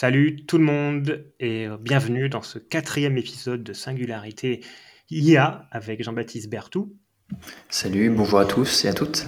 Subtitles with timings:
[0.00, 4.64] Salut tout le monde et bienvenue dans ce quatrième épisode de Singularité
[5.10, 6.96] IA avec Jean-Baptiste Bertou.
[7.68, 9.26] Salut, bonjour à tous et à toutes.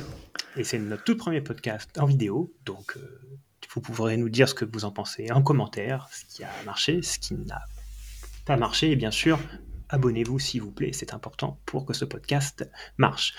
[0.57, 3.21] Et c'est notre tout premier podcast en vidéo, donc euh,
[3.75, 7.03] vous pourrez nous dire ce que vous en pensez en commentaire, ce qui a marché,
[7.03, 7.61] ce qui n'a
[8.47, 9.39] pas marché, et bien sûr,
[9.91, 12.67] abonnez-vous s'il vous plaît, c'est important pour que ce podcast
[12.97, 13.35] marche.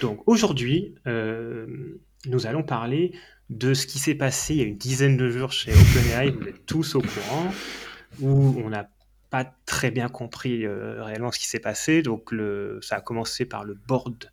[0.00, 3.12] Donc aujourd'hui, euh, nous allons parler
[3.50, 6.48] de ce qui s'est passé il y a une dizaine de jours chez OpenAI, vous
[6.48, 7.52] êtes tous au courant,
[8.20, 8.88] où on n'a
[9.30, 12.02] pas très bien compris euh, réellement ce qui s'est passé.
[12.02, 14.30] Donc le, ça a commencé par le board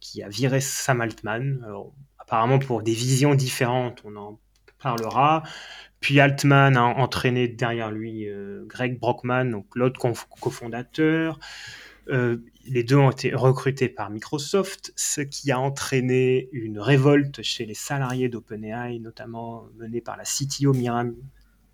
[0.00, 1.64] qui a viré Sam Altman,
[2.18, 4.38] apparemment pour des visions différentes, on en
[4.80, 5.42] parlera.
[6.00, 9.98] Puis Altman a entraîné derrière lui euh, Greg Brockman, donc l'autre
[10.40, 11.40] cofondateur.
[12.08, 12.38] Euh,
[12.70, 17.74] les deux ont été recrutés par Microsoft, ce qui a entraîné une révolte chez les
[17.74, 21.14] salariés d'OpenAI, notamment menée par la CTO Miram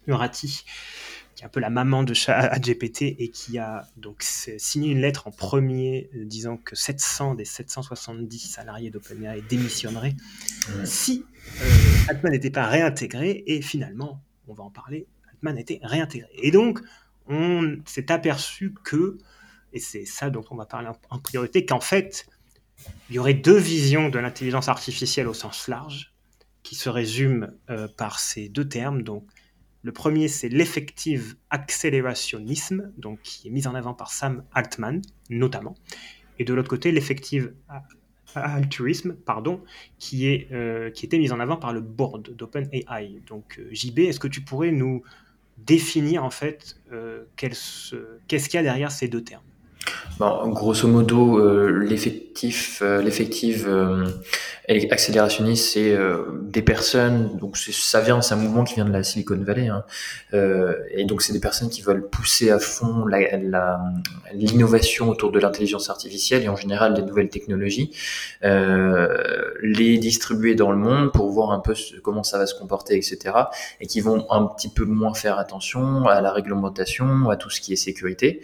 [0.06, 0.64] Murati,
[1.34, 5.26] qui est un peu la maman de ChatGPT et qui a donc signé une lettre
[5.26, 10.14] en premier euh, disant que 700 des 770 salariés d'OpenAI démissionneraient
[10.84, 11.24] si
[11.60, 11.64] euh,
[12.08, 13.42] Altman n'était pas réintégré.
[13.46, 16.30] Et finalement, on va en parler, Altman était réintégré.
[16.42, 16.80] Et donc,
[17.26, 19.18] on s'est aperçu que
[19.74, 22.26] et c'est ça dont on va parler en, priorité, qu'en fait,
[23.10, 26.14] il y aurait deux visions de l'intelligence artificielle au sens large,
[26.62, 29.02] qui se résument euh, par ces deux termes.
[29.02, 29.26] Donc,
[29.82, 35.74] le premier, c'est l'effective accélérationnisme, donc qui est mis en avant par Sam Altman, notamment.
[36.38, 37.52] Et de l'autre côté, l'effective
[38.36, 39.62] altruisme, pardon,
[39.98, 43.20] qui, est, euh, qui était mis en avant par le board d'OpenAI.
[43.26, 45.02] Donc, euh, JB, est-ce que tu pourrais nous
[45.58, 46.80] définir en fait
[47.36, 47.94] qu'est-ce
[48.26, 49.44] qu'il y a derrière ces deux termes?
[50.18, 54.06] Bon, grosso modo, euh, l'effectif, euh, l'effective euh,
[54.68, 55.98] accélérationniste, c'est
[56.42, 57.36] des personnes.
[57.38, 59.84] Donc ça vient, c'est un mouvement qui vient de la Silicon Valley, hein,
[60.32, 63.04] et donc c'est des personnes qui veulent pousser à fond
[64.32, 67.90] l'innovation autour de l'intelligence artificielle et en général des nouvelles technologies,
[68.42, 73.34] les distribuer dans le monde pour voir un peu comment ça va se comporter, etc.
[73.80, 77.60] Et qui vont un petit peu moins faire attention à la réglementation, à tout ce
[77.60, 78.40] qui est sécurité.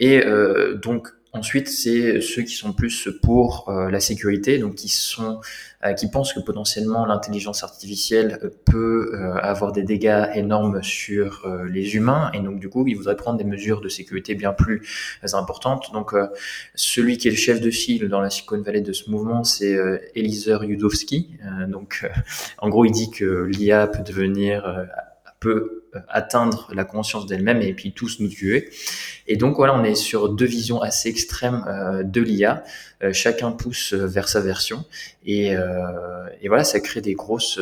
[0.00, 4.88] Et euh, donc ensuite, c'est ceux qui sont plus pour euh, la sécurité, donc qui
[4.88, 5.40] sont
[5.84, 12.30] euh, qui pensent que potentiellement l'intelligence artificielle peut avoir des dégâts énormes sur les humains
[12.34, 14.82] et donc du coup ils voudraient prendre des mesures de sécurité bien plus
[15.32, 15.90] importantes.
[15.92, 16.14] Donc
[16.74, 19.78] celui qui est le chef de file dans la Silicon Valley de ce mouvement, c'est
[20.14, 21.30] Eliezer Yudowski.
[21.68, 22.10] donc
[22.58, 24.88] en gros il dit que l'IA peut devenir
[25.40, 28.70] peut euh, atteindre la conscience d'elle-même et puis tous nous tuer.
[29.26, 32.64] Et donc voilà, on est sur deux visions assez extrêmes euh, de l'IA.
[33.02, 34.84] Euh, chacun pousse vers sa version
[35.24, 35.54] et,
[36.46, 37.60] voilà, ça crée des grosses,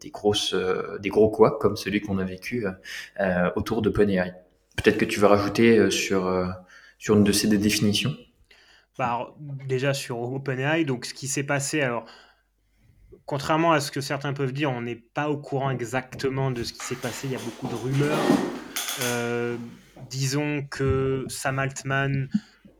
[0.00, 0.54] des grosses,
[1.00, 2.66] des gros quoi comme celui qu'on a vécu
[3.56, 4.34] autour de OpenAI.
[4.76, 6.30] Peut-être que tu veux rajouter sur
[6.98, 8.16] sur une de ces définitions?
[8.98, 9.34] Bah,
[9.68, 12.06] déjà sur OpenAI, donc ce qui s'est passé, alors
[13.26, 16.72] contrairement à ce que certains peuvent dire, on n'est pas au courant exactement de ce
[16.72, 17.26] qui s'est passé.
[17.26, 18.18] Il y a beaucoup de rumeurs.
[19.02, 19.56] Euh,
[20.08, 22.28] disons que Sam Altman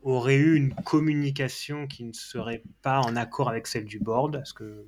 [0.03, 4.53] aurait eu une communication qui ne serait pas en accord avec celle du board, parce
[4.53, 4.85] que,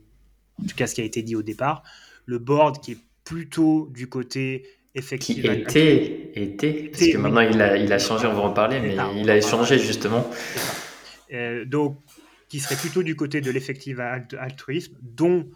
[0.63, 1.83] en tout cas, ce qui a été dit au départ.
[2.25, 4.65] Le board qui est plutôt du côté
[4.95, 5.43] effectif.
[5.43, 8.81] Qui était, était, parce que maintenant il a, il a changé, on va en parler,
[8.81, 10.29] mais il a échangé justement.
[11.33, 11.99] Euh, donc,
[12.49, 15.51] qui serait plutôt du côté de l'effective altruisme, dont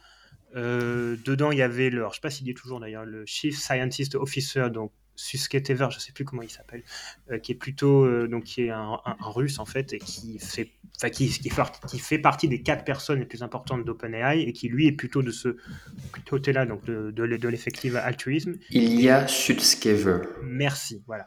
[0.54, 3.24] euh, dedans il y avait le, je ne sais pas s'il est toujours d'ailleurs, le
[3.26, 6.82] Chief Scientist Officer, donc Susketever, je ne sais plus comment il s'appelle,
[7.30, 10.70] euh, qui est plutôt euh, donc qui est un, russe en fait et qui fait,
[11.12, 11.50] qui, qui,
[11.88, 15.22] qui, fait partie des quatre personnes les plus importantes d'OpenAI et qui lui est plutôt
[15.22, 15.56] de ce
[16.28, 18.54] côté-là donc de, de, de l'effective altruisme.
[18.70, 20.22] Il y a Suskever.
[20.42, 21.26] Merci, voilà.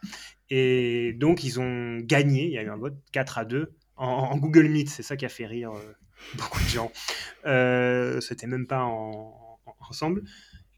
[0.50, 4.38] Et donc ils ont gagné, il y a eu un vote 4 à 2 en,
[4.38, 4.90] Google Meet.
[4.90, 5.96] C'est ça qui a fait rire euh,
[6.36, 6.92] beaucoup de gens.
[7.46, 8.84] Euh, C'était même pas
[9.90, 10.24] ensemble.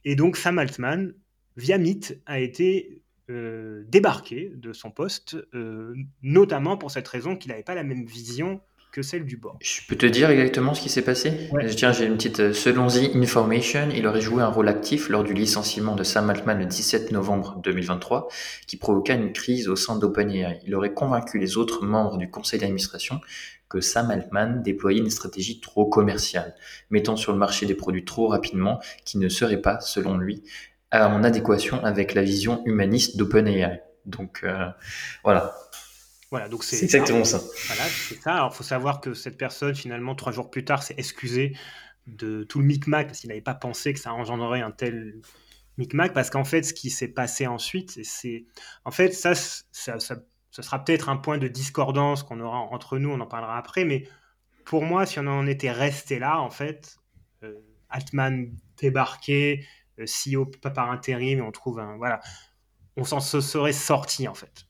[0.05, 1.13] Et donc Sam Altman,
[1.55, 5.37] via Meet, a été euh, débarqué de son poste,
[6.21, 8.61] notamment pour cette raison qu'il n'avait pas la même vision
[8.97, 9.59] que celle du bord.
[9.61, 12.39] Je peux te dire exactement ce qui s'est passé Tiens, j'ai une petite.
[12.39, 16.31] Euh, selon The Information, il aurait joué un rôle actif lors du licenciement de Sam
[16.31, 18.27] Altman le 17 novembre 2023,
[18.65, 20.61] qui provoqua une crise au sein d'OpenAI.
[20.65, 23.21] Il aurait convaincu les autres membres du conseil d'administration
[23.69, 26.55] que Sam Altman déployait une stratégie trop commerciale,
[26.89, 30.41] mettant sur le marché des produits trop rapidement qui ne seraient pas, selon lui,
[30.91, 33.83] en adéquation avec la vision humaniste d'OpenAI.
[34.07, 34.65] Donc euh,
[35.23, 35.53] voilà,
[36.31, 37.41] voilà, donc c'est exactement ça.
[37.67, 38.33] Voilà, c'est ça.
[38.33, 41.55] Alors, il faut savoir que cette personne, finalement, trois jours plus tard, s'est excusée
[42.05, 45.21] de tout le micmac parce qu'il n'avait pas pensé que ça engendrerait un tel,
[45.77, 48.45] micmac parce qu'en fait, ce qui s'est passé ensuite, c'est
[48.83, 50.17] en fait ça, ça, ça,
[50.51, 53.85] ce sera peut-être un point de discordance qu'on aura entre nous, on en parlera après,
[53.85, 54.07] mais
[54.65, 56.97] pour moi, si on en était resté là, en fait,
[57.43, 57.53] euh,
[57.89, 59.65] Altman débarqué,
[59.99, 62.19] euh, CEO pas par intérim, on trouve un voilà,
[62.95, 64.66] on s'en serait sorti en fait.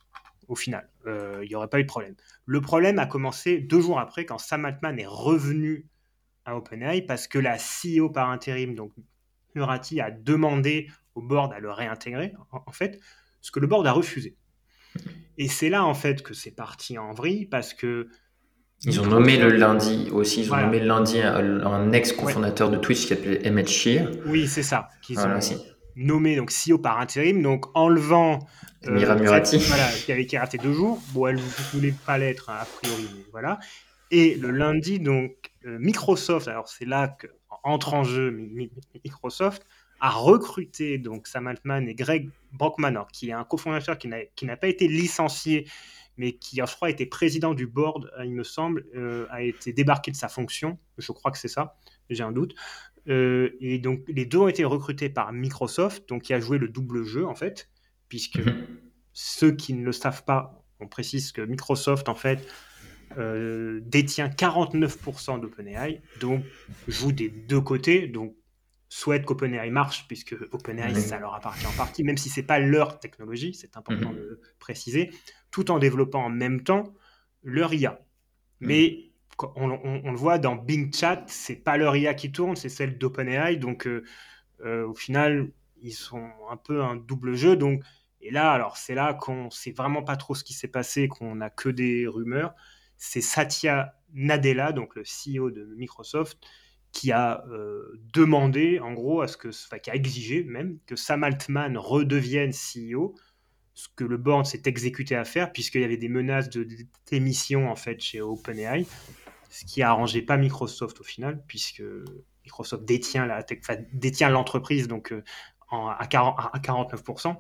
[0.48, 2.16] Au final, euh, il n'y aurait pas eu de problème.
[2.46, 5.88] Le problème a commencé deux jours après quand Sam Altman est revenu
[6.46, 8.94] à OpenAI parce que la CEO par intérim, donc
[9.56, 13.00] Murati, a demandé au board à le réintégrer, en, fait,
[13.42, 14.38] ce que le board a refusé.
[15.38, 18.08] Et c'est là, en fait, que c'est parti en vrille parce que.
[18.84, 23.02] Ils ont nommé le lundi aussi, ils ont nommé le lundi un, ex-cofondateur de Twitch
[23.02, 24.08] qui s'appelait Emmett Shear.
[24.28, 24.88] Oui, c'est ça.
[25.02, 25.40] Qu'ils ont
[25.98, 28.40] nommé donc CEO par intérim, donc enlevant.
[28.86, 29.58] Euh, Mira Murati.
[29.68, 31.02] voilà, qui avait été raté deux jours.
[31.12, 33.60] Bon, elle ne voulait pas l'être, hein, a priori, mais voilà.
[34.12, 35.34] Et le lundi, donc,
[35.66, 37.28] euh, Microsoft, alors c'est là que
[37.64, 38.32] entre en jeu
[39.04, 39.66] Microsoft,
[40.00, 44.68] a recruté donc Sam Altman et Greg Brockman, qui est un cofondateur qui n'a pas
[44.68, 45.68] été licencié,
[46.18, 49.74] mais qui, je crois, était président du board, euh, il me semble, euh, a été
[49.74, 50.78] débarqué de sa fonction.
[50.98, 51.78] Je crois que c'est ça,
[52.10, 52.56] j'ai un doute.
[53.08, 57.04] Et donc, les deux ont été recrutés par Microsoft, donc qui a joué le double
[57.04, 57.70] jeu, en fait,
[58.10, 58.68] puisque mhm.
[59.14, 62.46] ceux qui ne le savent pas, on précise que Microsoft, en fait,
[63.18, 66.44] euh, détient 49% d'OpenAI, donc
[66.88, 68.36] joue des deux côtés, donc
[68.90, 73.00] souhaite qu'OpenAI marche, puisque OpenAI, ça leur appartient en partie, même si c'est pas leur
[73.00, 74.16] technologie, c'est important mhm.
[74.16, 75.12] de le préciser,
[75.52, 76.94] tout en développant en même temps
[77.44, 77.92] leur IA.
[78.60, 78.68] Mhm.
[78.68, 79.07] Mais
[79.56, 83.58] on, le voit dans Bing Chat, c'est pas leur IA qui tourne, c'est celle d'OpenAI,
[83.58, 84.04] donc euh,
[84.66, 85.52] euh, au final,
[85.82, 87.84] ils sont un peu un double jeu, donc
[88.22, 91.36] et là, alors c'est là qu'on sait vraiment pas trop ce qui s'est passé, qu'on
[91.36, 92.56] n'a que des rumeurs.
[92.98, 96.40] C'est Satya Nadella, donc le CEO de Microsoft,
[96.92, 100.96] qui a euh, demandé, en gros, à ce que, enfin, qui a exigé même que
[100.96, 103.16] Sam Altman redevienne CEO,
[103.76, 106.68] ce que le board s'est exécuté à faire, puisqu'il y avait des menaces de
[107.12, 108.88] démission en fait chez OpenAI,
[109.50, 111.84] ce qui a arrangé pas Microsoft au final, puisque
[112.44, 113.44] Microsoft détient la
[113.94, 115.24] détient l'entreprise donc euh,
[115.72, 117.36] à, 49%.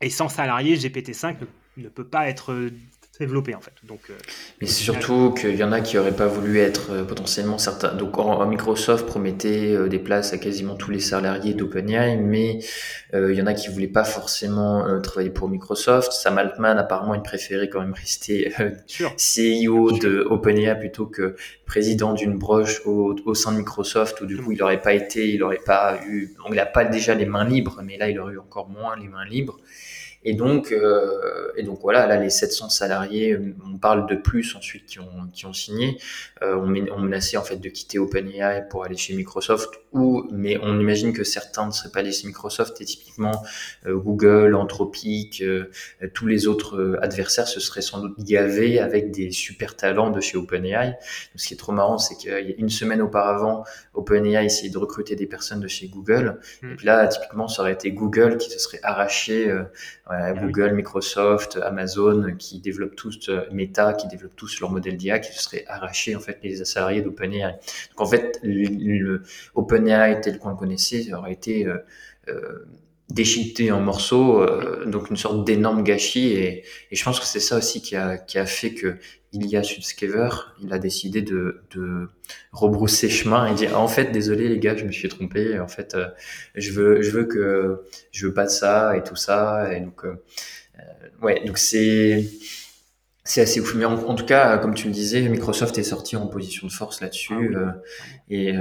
[0.00, 1.36] Et sans salariés, GPT-5
[1.76, 2.70] ne, peut pas être
[3.20, 3.72] développer en fait.
[3.84, 4.14] Donc, euh,
[4.60, 7.94] Mais c'est surtout qu'il y en a qui n'auraient pas voulu être euh, potentiellement certains.
[7.94, 8.16] Donc
[8.48, 12.58] Microsoft promettait euh, des places à quasiment tous les salariés d'OpenAI, mais
[13.12, 16.10] il y en a qui voulaient pas forcément travailler pour Microsoft.
[16.10, 18.52] Sam Altman apparemment il préférait quand même rester
[19.16, 24.36] CEO de OpenAI plutôt que président d'une broche au, au, sein de Microsoft où du
[24.36, 27.26] coup il n'aurait pas été, il n'aurait pas eu, donc il n'a pas déjà les
[27.26, 29.60] mains libres, mais là il aurait eu encore moins les mains libres.
[30.24, 34.86] Et donc, euh, et donc voilà, là les 700 salariés, on parle de plus ensuite
[34.86, 35.98] qui ont, qui ont signé,
[36.42, 40.78] euh, on, menaçait en fait de quitter OpenAI pour aller chez Microsoft, ou mais on
[40.80, 43.44] imagine que certains ne seraient pas allés chez Microsoft et typiquement
[43.86, 45.70] euh, Google, Anthropic, euh,
[46.12, 50.20] tous les autres euh, adversaires se seraient sans doute gavés avec des super talents de
[50.20, 50.98] chez OpenAI.
[51.36, 54.78] Ce qui est trop marrant, c'est qu'il y a une semaine auparavant, OpenAI essayait de
[54.78, 56.72] recruter des personnes de chez Google, hmm.
[56.72, 59.52] et puis là typiquement ça aurait été Google qui se serait arraché
[60.06, 65.18] ah Google, Microsoft, Amazon, qui développent tous, euh, Meta, qui développent tous leur modèle d'IA,
[65.18, 67.52] qui se seraient arrachés en fait les salariés d'OpenAI.
[67.90, 69.22] Donc en fait, le,
[69.54, 71.78] OpenAI tel qu'on le connaissait aurait été euh,
[72.28, 72.66] euh,
[73.10, 76.32] déchiqueté en morceaux, euh, donc une sorte d'énorme gâchis.
[76.32, 78.96] Et, et, je pense que c'est ça aussi qui a, qui a fait que
[79.32, 80.30] Ilya Sutskever,
[80.62, 82.08] il a décidé de, de
[82.52, 85.58] rebrousser chemin et dire en fait désolé les gars, je me suis trompé.
[85.58, 86.06] En fait, euh,
[86.54, 89.74] je veux je veux que je veux pas de ça et tout ça.
[89.74, 90.14] Et donc euh,
[91.20, 92.24] ouais, donc c'est
[93.24, 93.74] c'est assez ouf.
[93.74, 97.00] Mais en, tout cas, comme tu le disais, Microsoft est sorti en position de force
[97.00, 97.56] là-dessus.
[97.56, 97.76] Ah
[98.28, 98.52] et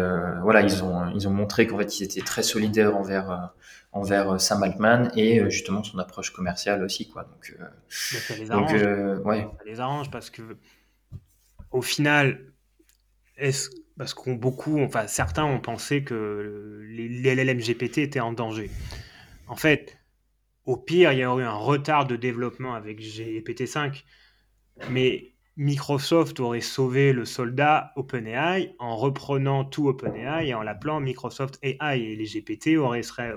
[0.41, 3.51] voilà, ils ont, ils ont montré qu'en fait, ils étaient très solidaires envers,
[3.93, 7.23] envers euh, Sam Altman et euh, justement son approche commerciale aussi quoi.
[7.23, 8.73] Donc, euh, ça les arrange,
[9.25, 9.47] ouais.
[9.57, 10.41] ça les arrange parce que
[11.71, 12.41] au final
[13.37, 18.69] est-ce parce qu'on beaucoup enfin certains ont pensé que les, LLM GPT étaient en danger.
[19.47, 19.97] En fait
[20.65, 24.03] au pire il y aurait eu un retard de développement avec GPT-5
[24.89, 31.59] mais Microsoft aurait sauvé le soldat OpenAI en reprenant tout OpenAI et en l'appelant Microsoft
[31.61, 31.99] AI.
[31.99, 33.35] Et les GPT auraient serait,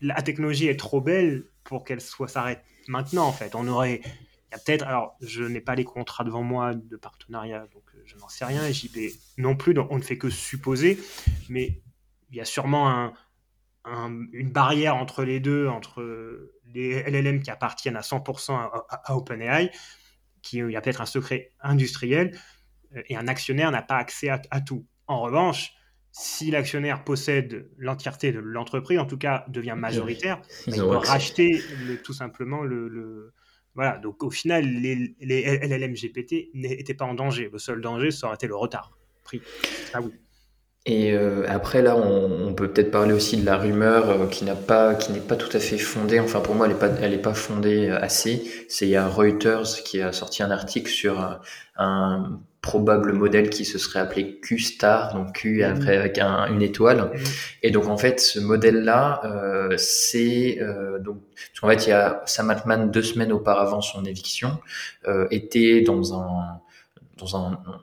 [0.00, 3.54] la technologie est trop belle pour qu'elle soit s'arrête maintenant en fait.
[3.54, 6.96] On aurait, il y a peut-être, alors je n'ai pas les contrats devant moi de
[6.96, 8.68] partenariat, donc euh, je n'en sais rien.
[8.70, 8.98] JP
[9.38, 10.98] non plus, donc on ne fait que supposer,
[11.48, 11.80] mais
[12.30, 13.12] il y a sûrement
[13.84, 19.70] une barrière entre les deux, entre les LLM qui appartiennent à 100% à OpenAI
[20.42, 22.36] qu'il y a peut-être un secret industriel
[22.96, 24.86] euh, et un actionnaire n'a pas accès à, tout.
[25.06, 25.72] En revanche,
[26.12, 31.62] si l'actionnaire possède l'entièreté de l'entreprise, en tout cas devient majoritaire, il peut racheter
[32.04, 33.32] tout simplement le,
[33.74, 37.48] Voilà, donc au final, les, les LLM GPT n'étaient pas en danger.
[37.52, 39.42] Le seul danger, ça aurait été le retard pris.
[39.92, 40.12] Ah oui.
[40.86, 44.54] Et euh, après là, on, peut peut-être parler aussi de la rumeur euh, qui n'a
[44.54, 46.20] pas, qui n'est pas tout à fait fondée.
[46.20, 48.42] Enfin, pour moi, elle n'est pas, elle est pas fondée assez.
[48.68, 51.40] C'est il y a Reuters qui a sorti un article sur un,
[51.76, 55.64] un probable modèle qui se serait appelé Q-Star, donc Q mmh.
[55.64, 56.98] après avec un, une étoile.
[56.98, 57.18] Mmh.
[57.62, 61.18] Et donc en fait, ce modèle-là, euh, c'est euh, donc
[61.62, 64.58] en fait, il y a Sam Altman deux semaines auparavant son éviction
[65.08, 66.60] euh, était dans un
[67.20, 67.36] dans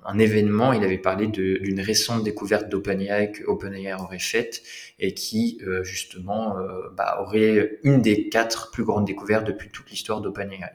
[0.06, 4.64] un, événement, il avait parlé d'une récente découverte d'OpenAI que OpenAI aurait faite
[5.00, 9.90] et qui euh, justement euh, bah, aurait une des quatre plus grandes découvertes depuis toute
[9.90, 10.72] l'histoire d'OpenAI.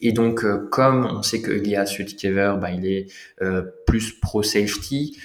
[0.00, 3.08] Et donc, euh, comme on sait que Elias Sutkever, bah, il est
[3.86, 5.18] plus pro safety,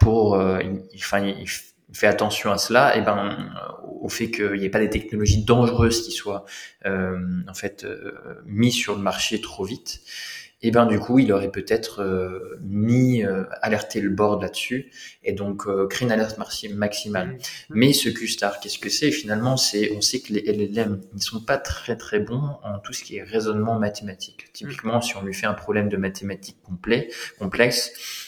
[0.00, 1.48] pour, enfin, il,
[1.92, 3.52] fait attention à cela, et ben
[4.00, 6.44] au fait qu'il n'y ait pas des technologies dangereuses qui soient
[6.84, 7.86] en fait
[8.46, 10.00] mises sur le marché trop vite
[10.64, 14.90] et ben du coup il aurait peut-être euh, mis euh, alerté le board là-dessus
[15.22, 17.28] et donc euh, créé une alerte maximale.
[17.28, 17.38] Mmh.
[17.68, 19.10] Mais ce Q-star, qu'est-ce que c'est?
[19.10, 22.94] Finalement, c'est on sait que les LLM ils sont pas très très bons en tout
[22.94, 24.52] ce qui est raisonnement mathématique.
[24.54, 28.23] Typiquement, si on lui fait un problème de mathématiques complet, complexe,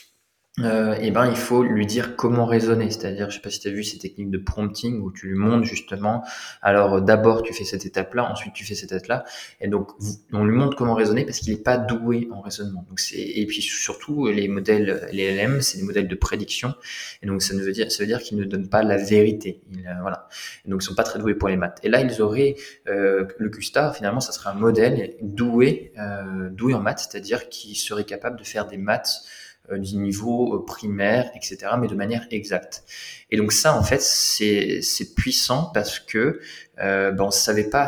[0.61, 2.91] euh, et ben il faut lui dire comment raisonner.
[2.91, 5.35] C'est-à-dire, je sais pas si tu as vu ces techniques de prompting où tu lui
[5.35, 6.25] montres justement.
[6.63, 9.25] Alors d'abord tu fais cette étape-là, ensuite tu fais cette étape-là,
[9.61, 9.91] et donc
[10.33, 12.87] on lui montre comment raisonner parce qu'il n'est pas doué en raisonnement.
[12.89, 16.75] Donc c'est et puis surtout les modèles, les LM, c'est des modèles de prédiction,
[17.23, 19.61] et donc ça veut dire ça veut dire qu'ils ne donnent pas la vérité.
[19.77, 20.27] Euh, voilà.
[20.65, 21.79] Donc ils sont pas très doués pour les maths.
[21.83, 22.57] Et là ils auraient
[22.89, 27.75] euh, le Q-star finalement ça serait un modèle doué euh, doué en maths, c'est-à-dire qui
[27.75, 29.36] serait capable de faire des maths euh,
[29.73, 32.85] du niveau euh, primaire, etc., mais de manière exacte.
[33.31, 36.41] Et donc ça, en fait, c'est puissant parce que
[36.79, 37.87] euh, ben, on savait pas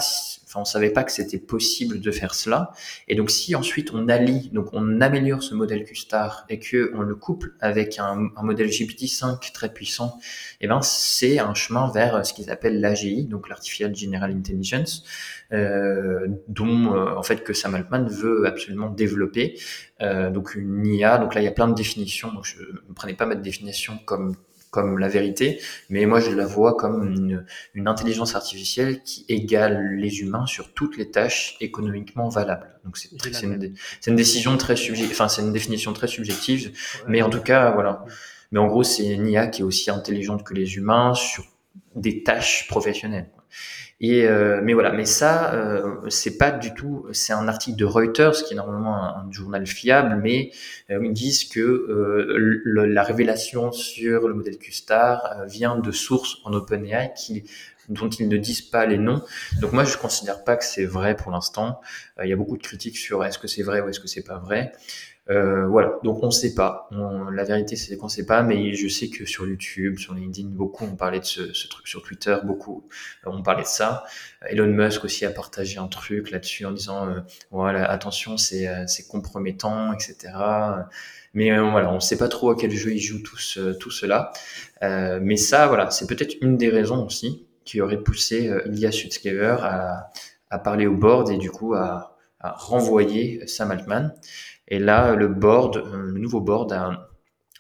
[0.49, 2.73] Enfin, on savait pas que c'était possible de faire cela.
[3.07, 7.03] Et donc, si ensuite on allie, donc on améliore ce modèle Q-Star et que on
[7.03, 10.19] le couple avec un, modèle GPT-5 très puissant,
[10.63, 15.05] eh ben c'est un chemin vers ce qu'ils appellent l'AGI, donc l'Artificial General Intelligence,
[15.53, 19.59] euh, dont euh, en fait que Sam Altman veut absolument développer.
[20.01, 21.19] Euh, donc une IA.
[21.19, 22.33] Donc là, il y a plein de définitions.
[22.33, 24.37] Donc je ne prenais pas ma définition comme
[24.71, 27.45] comme la vérité, mais moi je la vois comme une,
[27.75, 32.69] une, intelligence artificielle qui égale les humains sur toutes les tâches économiquement valables.
[32.85, 33.11] Donc c'est
[33.43, 33.75] une,
[34.07, 36.73] une, décision très subjective, enfin c'est une définition très subjective,
[37.07, 38.05] mais en tout cas voilà.
[38.53, 41.45] Mais en gros c'est une IA qui est aussi intelligente que les humains sur
[41.95, 43.31] des tâches professionnelles.
[44.01, 47.07] Et euh, mais voilà, mais ça, euh, c'est pas du tout.
[47.13, 50.53] C'est un article de Reuters qui est normalement un, journal fiable, mais
[50.91, 51.87] euh, ils disent que
[52.65, 57.13] la révélation sur le modèle Q-Star vient de sources en OpenAI
[57.89, 59.23] dont ils ne disent pas les noms.
[59.61, 61.81] Donc moi, je considère pas que c'est vrai pour l'instant.
[62.23, 64.25] Il y a beaucoup de critiques sur est-ce que c'est vrai ou est-ce que c'est
[64.25, 64.73] pas vrai.
[65.31, 66.89] Euh, voilà, donc on ne sait pas.
[67.33, 70.49] la vérité, c'est qu'on ne sait pas, mais je sais que sur YouTube, sur LinkedIn,
[70.49, 71.87] beaucoup ont parlé de ce, truc.
[71.87, 72.89] Sur Twitter, beaucoup
[73.27, 74.05] ont parlé de ça.
[74.47, 77.21] Elon Musk aussi a partagé un truc là-dessus en disant euh,
[77.51, 80.33] voilà, attention, c'est euh, compromettant, etc.
[81.35, 83.91] Mais euh, voilà, on ne sait pas trop à quel jeu ils jouent tous tout
[83.91, 84.33] cela.
[84.81, 90.11] mais ça, voilà, c'est peut-être une des raisons aussi qui aurait poussé Ilya Sutskever à,
[90.49, 94.15] à parler au board et du coup à, à renvoyer Sam Altman.
[94.69, 97.09] Et là, le board, euh, le nouveau board a,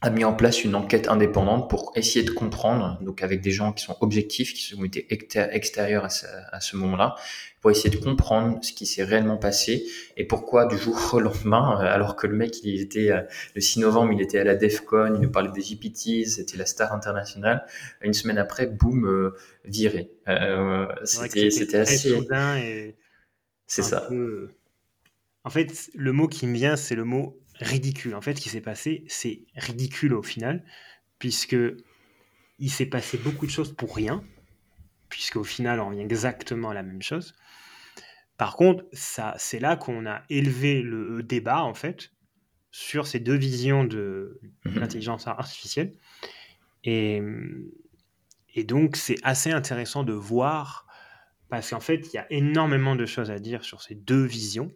[0.01, 3.73] a mis en place une enquête indépendante pour essayer de comprendre, donc avec des gens
[3.73, 5.07] qui sont objectifs, qui ont été
[5.51, 7.17] extérieurs à ce, à ce moment-là,
[7.61, 9.85] pour essayer de comprendre ce qui s'est réellement passé
[10.17, 13.23] et pourquoi du jour au lendemain, euh, alors que le mec, il était euh,
[13.57, 16.67] le 6 novembre, il était à la DEFCON, il nous parlait des GPTs, c'était la
[16.67, 17.67] star internationale.
[18.01, 19.33] Une semaine après, boum,
[19.65, 20.13] viré.
[20.29, 22.15] Euh, c'était assez.
[23.67, 24.09] C'est ça.
[25.49, 28.15] En fait, le mot qui me vient, c'est le mot ridicule.
[28.15, 30.63] En fait, ce qui s'est passé, c'est ridicule au final,
[31.19, 31.57] puisque
[32.59, 34.23] il s'est passé beaucoup de choses pour rien,
[35.09, 37.35] puisqu'au final, on vient exactement à la même chose.
[38.37, 42.13] Par contre, ça, c'est là qu'on a élevé le débat, en fait,
[42.71, 44.81] sur ces deux visions de mhm.
[44.81, 45.95] l'intelligence artificielle.
[46.85, 47.23] Et,
[48.55, 50.87] et donc, c'est assez intéressant de voir,
[51.49, 54.71] parce qu'en fait, il y a énormément de choses à dire sur ces deux visions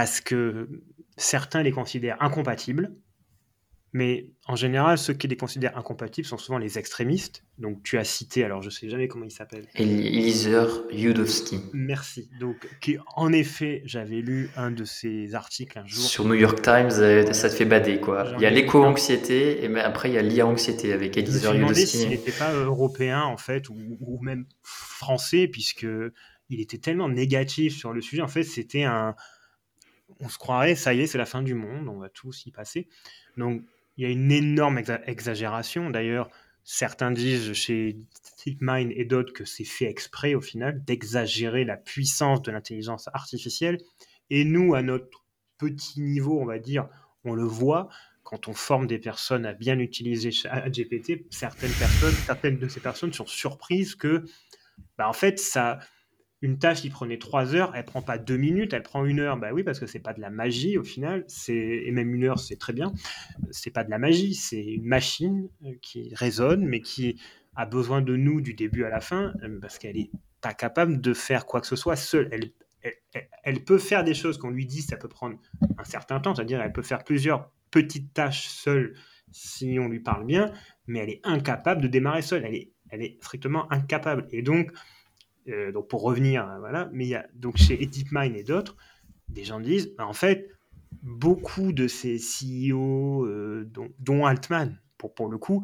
[0.00, 0.66] parce que
[1.18, 2.96] certains les considèrent incompatibles
[3.92, 7.44] Mais en général, ceux qui les considèrent incompatibles sont souvent les extrémistes.
[7.58, 9.66] Donc tu as cité, alors je ne sais jamais comment il s'appelle.
[9.74, 11.60] Eliezer Yudowski.
[11.74, 12.30] Merci.
[12.40, 16.02] Donc qui, en effet, j'avais lu un de ses articles un jour.
[16.02, 18.32] Sur New York Times, euh, ça te fait bader quoi.
[18.38, 21.98] Il y a l'éco-anxiété et après il y a l'IA-anxiété avec Eliezer Yudowski.
[21.98, 25.86] Je me n'était pas européen en fait ou, ou même français puisque
[26.48, 28.22] il était tellement négatif sur le sujet.
[28.22, 29.14] En fait, c'était un
[30.20, 32.50] on se croirait, ça y est, c'est la fin du monde, on va tous y
[32.50, 32.88] passer.
[33.36, 33.62] Donc,
[33.96, 35.90] il y a une énorme exagération.
[35.90, 36.30] D'ailleurs,
[36.64, 37.96] certains disent chez
[38.46, 43.78] DeepMind et d'autres que c'est fait exprès au final d'exagérer la puissance de l'intelligence artificielle.
[44.30, 45.24] Et nous, à notre
[45.58, 46.88] petit niveau, on va dire,
[47.24, 47.88] on le voit
[48.22, 51.26] quand on forme des personnes à bien utiliser GPT.
[51.30, 54.24] Certaines personnes, certaines de ces personnes sont surprises que,
[54.96, 55.80] bah, en fait, ça
[56.42, 59.36] une tâche qui prenait trois heures, elle prend pas deux minutes, elle prend une heure.
[59.36, 61.24] Bah oui, parce que c'est pas de la magie au final.
[61.28, 62.92] C'est et même une heure, c'est très bien.
[63.50, 67.20] C'est pas de la magie, c'est une machine euh, qui résonne, mais qui
[67.56, 71.00] a besoin de nous du début à la fin, euh, parce qu'elle est pas capable
[71.00, 72.28] de faire quoi que ce soit seule.
[72.32, 72.52] Elle,
[73.44, 75.36] elle, peut faire des choses qu'on lui dit, ça peut prendre
[75.76, 78.94] un certain temps, c'est-à-dire elle peut faire plusieurs petites tâches seule
[79.32, 80.50] si on lui parle bien,
[80.86, 82.44] mais elle est incapable de démarrer seule.
[82.46, 84.26] Elle est, elle est strictement incapable.
[84.30, 84.72] Et donc
[85.50, 88.76] euh, donc pour revenir, euh, voilà, mais il y a donc chez DeepMind et d'autres,
[89.28, 90.48] des gens disent, bah, en fait,
[91.02, 95.62] beaucoup de ces CEO, euh, dont, Altman, pour, pour le coup,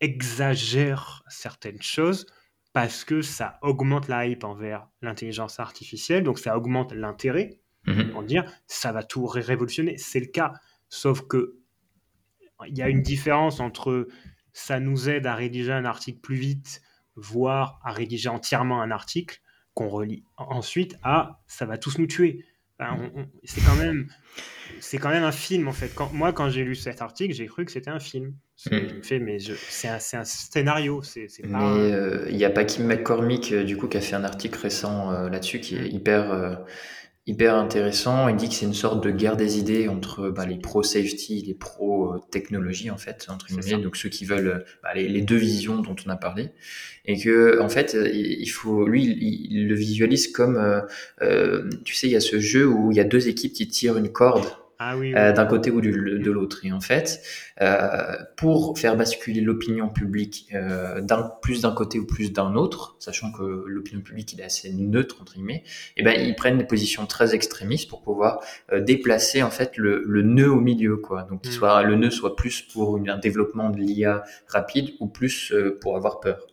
[0.00, 2.26] exagèrent certaines choses
[2.72, 8.22] parce que ça augmente la hype envers l'intelligence artificielle, donc ça augmente l'intérêt, mm en
[8.22, 9.96] dire ça va tout révolutionner.
[9.96, 10.52] C'est le cas,
[10.88, 11.56] sauf que
[12.66, 14.08] il y a une différence entre
[14.52, 16.82] ça nous aide à rédiger un article plus vite
[17.20, 19.40] voire à rédiger entièrement un article
[19.74, 22.44] qu'on relit ensuite à ça va tous nous tuer.
[23.44, 24.08] c'est quand même
[24.80, 25.90] c'est quand même un film en fait.
[25.94, 28.34] Quand, moi, quand j'ai lu cet article, j'ai cru que c'était un film.
[28.70, 29.02] Hmm.
[29.02, 31.02] Fait, mais c'est un, un, scénario.
[31.02, 34.16] C'est, mais euh, il n'y a pas Kim McCormick euh, du coup qui a fait
[34.16, 35.94] un article récent euh, là-dessus qui est hmm.
[35.94, 36.58] hyper
[37.28, 38.28] hyper intéressant.
[38.28, 41.54] Il dit que c'est une sorte de guerre des idées entre bah, les pro-safety, les
[41.54, 46.08] pro-technologie, en fait, entre guillemets, donc ceux qui veulent bah, les, deux visions dont on
[46.08, 46.50] a parlé.
[47.04, 50.80] Et que, en fait, il faut, lui, il, le visualise comme, euh,
[51.20, 53.68] euh, tu sais, il y a ce jeu où il y a deux équipes qui
[53.68, 54.46] tirent une corde
[54.80, 56.60] ah euh, d'un côté ou de l'autre.
[56.64, 57.20] Et en fait,
[57.60, 62.94] euh, pour faire basculer l'opinion publique euh, d'un plus d'un côté ou plus d'un autre,
[63.00, 65.64] sachant que l'opinion publique il est assez neutre entre guillemets,
[65.96, 68.40] et eh ben ils prennent des positions très extrémistes pour pouvoir
[68.72, 71.22] déplacer en fait le, le, nœud au milieu quoi.
[71.22, 71.50] Donc hmm.
[71.50, 76.20] soit le nœud soit plus pour un développement de l'IA rapide ou plus pour avoir
[76.20, 76.46] peur.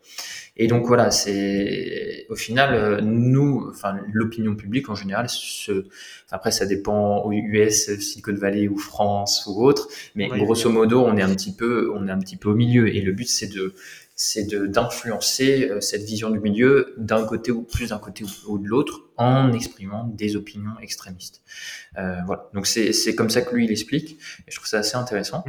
[0.58, 5.28] Et donc voilà, c'est au final euh, nous, enfin l'opinion publique en général,
[6.32, 11.18] après ça dépend aux US, Silicon Valley ou France ou autre, mais grosso modo on
[11.18, 12.88] est un petit peu, on est un petit peu au milieu.
[12.88, 13.74] Et le but c'est de
[14.16, 18.68] c'est d'influencer euh, cette vision du milieu d'un côté ou plus d'un côté ou, de
[18.68, 21.42] l'autre en exprimant des opinions extrémistes.
[21.98, 22.50] Euh, voilà.
[22.54, 24.18] Donc c'est comme ça que lui il explique.
[24.48, 25.44] Et je trouve ça assez intéressant.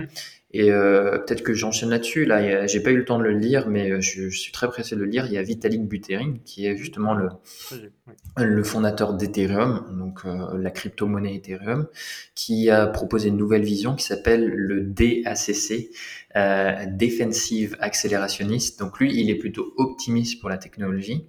[0.52, 2.24] Et euh, peut-être que j'enchaîne là-dessus.
[2.24, 4.68] Là, j'ai pas eu le temps de le lire, mais euh, je, je, suis très
[4.68, 5.26] pressé de le lire.
[5.26, 7.28] Il y a Vitalik Buterin, qui est justement le,
[8.38, 11.88] le fondateur d'Ethereum, donc euh, la crypto-monnaie Ethereum,
[12.34, 15.90] qui a proposé une nouvelle vision qui s'appelle le DACC,
[16.36, 18.78] euh, Defensive Accelerationist.
[18.78, 21.26] Donc lui, il est plutôt optimiste pour la technologie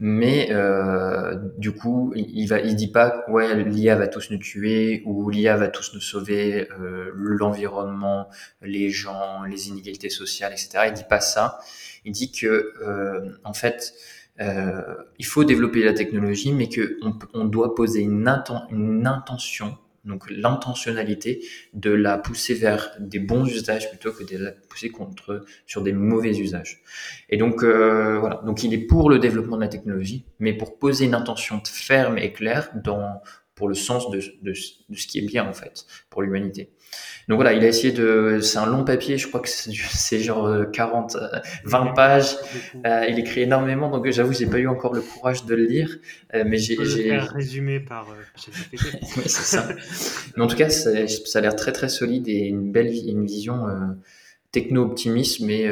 [0.00, 5.02] mais euh, du coup, il, va, il dit pas ouais l'IA va tous nous tuer
[5.06, 8.28] ou l'IA va tous nous sauver, euh, l'environnement,
[8.60, 10.84] les gens, les inégalités sociales, etc.
[10.88, 11.58] Il dit pas ça.
[12.04, 13.94] Il dit que euh, en fait,
[14.40, 14.82] euh,
[15.18, 18.28] il faut développer la technologie, mais que on, on doit poser une,
[18.70, 24.52] une intention donc l'intentionnalité de la pousser vers des bons usages plutôt que de la
[24.52, 26.82] pousser contre sur des mauvais usages.
[27.30, 30.78] Et donc euh, voilà, donc il est pour le développement de la technologie, mais pour
[30.78, 33.20] poser une intention ferme et claire dans
[33.54, 36.70] pour le sens de, ce qui est bien en fait pour l'humanité.
[37.28, 38.40] Donc voilà, il a essayé de.
[38.42, 42.36] C'est un long papier, je crois que c'est genre 40, euh, 20 euh, pages.
[42.84, 45.96] Euh, il écrit énormément, donc j'avoue, j'ai pas eu encore le courage de le lire,
[46.34, 46.76] euh, mais j'ai.
[47.16, 48.06] résumé par.
[48.72, 48.78] oui,
[49.24, 49.68] c'est ça.
[50.36, 53.24] mais en tout cas, ça, ça a l'air très très solide et une belle une
[53.24, 53.66] vision
[54.52, 55.70] techno-optimiste mais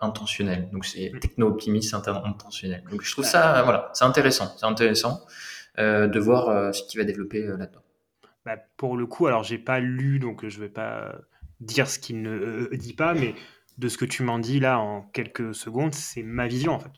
[0.00, 0.68] intentionnelle.
[0.72, 1.18] Donc c'est mm.
[1.18, 2.82] techno-optimiste intentionnel.
[2.90, 5.20] Donc je trouve ça, voilà, c'est intéressant, c'est intéressant
[5.76, 7.82] de voir ce qu'il va développer là-dedans.
[8.44, 11.14] Bah, pour le coup, alors j'ai pas lu, donc je vais pas
[11.60, 13.34] dire ce qu'il ne euh, dit pas, mais
[13.78, 16.92] de ce que tu m'en dis là en quelques secondes, c'est ma vision en fait.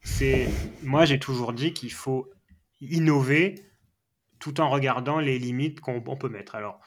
[0.00, 0.48] C'est
[0.82, 2.30] moi j'ai toujours dit qu'il faut
[2.80, 3.56] innover
[4.38, 6.54] tout en regardant les limites qu'on peut mettre.
[6.54, 6.80] Alors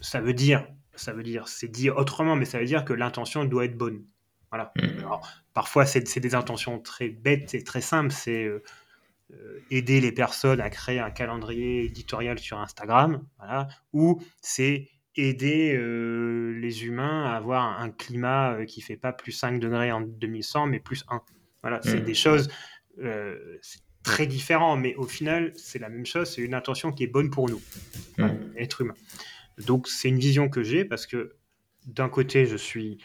[0.00, 3.44] ça veut dire ça veut dire, c'est dit autrement, mais ça veut dire que l'intention
[3.44, 4.04] doit être bonne.
[4.50, 4.72] Voilà.
[4.98, 8.12] Alors, parfois, c'est des intentions très bêtes et très simples.
[8.12, 8.62] C'est euh, euh,
[9.70, 16.58] aider les personnes à créer un calendrier éditorial sur Instagram, voilà, ou c'est aider euh,
[16.58, 20.80] les humains à avoir un climat qui fait pas plus 5 degrés en 2100, mais
[20.80, 21.20] plus 1.
[21.62, 22.48] Voilà, c'est des choses
[24.02, 26.28] très différentes, mais au final, c'est la même chose.
[26.34, 27.60] C'est une intention qui est bonne pour nous,
[28.56, 28.94] être humain.
[29.66, 31.36] Donc, c'est une vision que j'ai parce que
[31.86, 32.98] d'un côté, je suis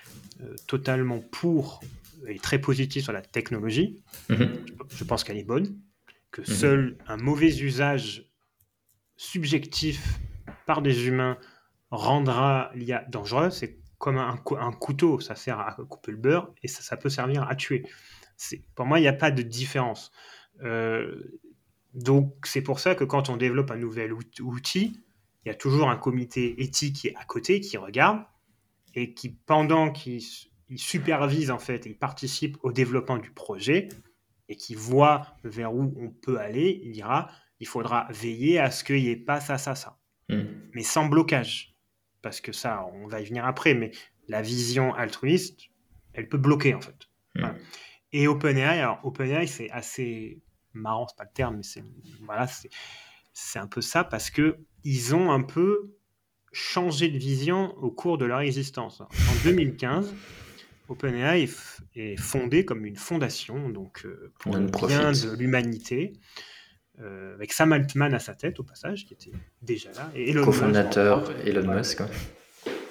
[0.66, 1.82] totalement pour
[2.28, 4.02] et très positif sur la technologie.
[4.30, 4.66] Mhm.
[4.90, 5.78] Je pense qu'elle est bonne,
[6.32, 6.48] que mhm.
[6.48, 8.32] seul un mauvais usage
[9.16, 10.20] subjectif
[10.66, 11.38] par des humains
[11.92, 13.54] rendra l'IA dangereuse.
[13.54, 17.10] C'est comme un, un, couteau, ça sert à couper le beurre et ça, ça peut
[17.10, 17.84] servir à tuer.
[18.76, 20.12] Pour moi, il n'y a pas de différence.
[20.64, 21.42] Euh,
[21.94, 25.02] donc, c'est pour ça que quand on développe un nouvel outil,
[25.44, 28.24] il y a toujours un comité éthique qui est à côté, qui regarde,
[28.94, 30.22] et qui, pendant qu'il
[30.76, 33.90] supervise en fait, et il participe au développement du projet,
[34.50, 37.30] et qui voit vers où on peut aller, il dira,
[37.60, 40.00] il faudra veiller à ce qu'il n'y ait pas ça, ça, ça.
[40.30, 40.46] Hmm.
[40.74, 41.76] Mais sans blocage.
[42.22, 43.92] Parce que ça, on va y venir après, mais
[44.28, 45.62] la vision altruiste,
[46.14, 47.08] elle peut bloquer en fait.
[47.36, 47.54] Hmm.
[48.12, 50.42] Et OpenAI, alors OpenAI, c'est assez
[50.74, 51.84] marrant, c'est pas le terme, mais c'est
[52.22, 52.48] voilà,
[53.34, 55.98] c'est un peu ça parce que ils ont un peu
[56.52, 59.02] changé de vision au cours de leur existence.
[59.02, 60.14] En 2015,
[60.90, 61.50] OpenAI
[61.96, 66.14] est, fondé comme une fondation, donc euh, pour le bien de l'humanité,
[67.00, 70.46] euh, avec Sam Altman à sa tête au passage, qui était déjà là, et Elon
[70.46, 72.02] cofondateur Elon Musk.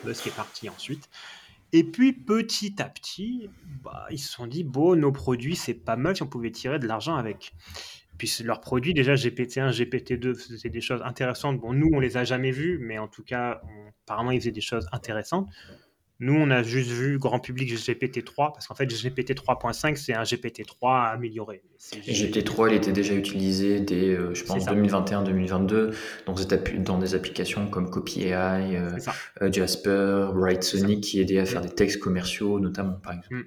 [0.04, 1.08] Musk est parti ensuite.
[1.72, 3.50] Et puis petit à petit,
[3.82, 6.78] bah, ils se sont dit bon, nos produits c'est pas mal si on pouvait tirer
[6.78, 7.52] de l'argent avec.
[8.18, 11.60] Puis leurs produits, déjà GPT-1, GPT-2, c'était des choses intéressantes.
[11.60, 13.60] Bon, nous, on les a jamais vus, mais en tout cas,
[14.04, 15.48] apparemment, ils faisaient des choses intéressantes.
[16.18, 20.22] Nous, on a juste vu grand public GPT-3, parce qu'en fait, GPT 3.5, c'est un
[20.22, 21.62] GPT-3 amélioré.
[21.78, 26.34] GPT-3, il était déjà utilisé dès, euh, je pense, 2021-2022 dans,
[26.78, 28.98] dans, des applications comme CopyAI, euh,
[29.42, 33.34] euh, Jasper, Write Sonic, qui aidaient à faire des textes commerciaux, notamment, par exemple.
[33.34, 33.44] Mm.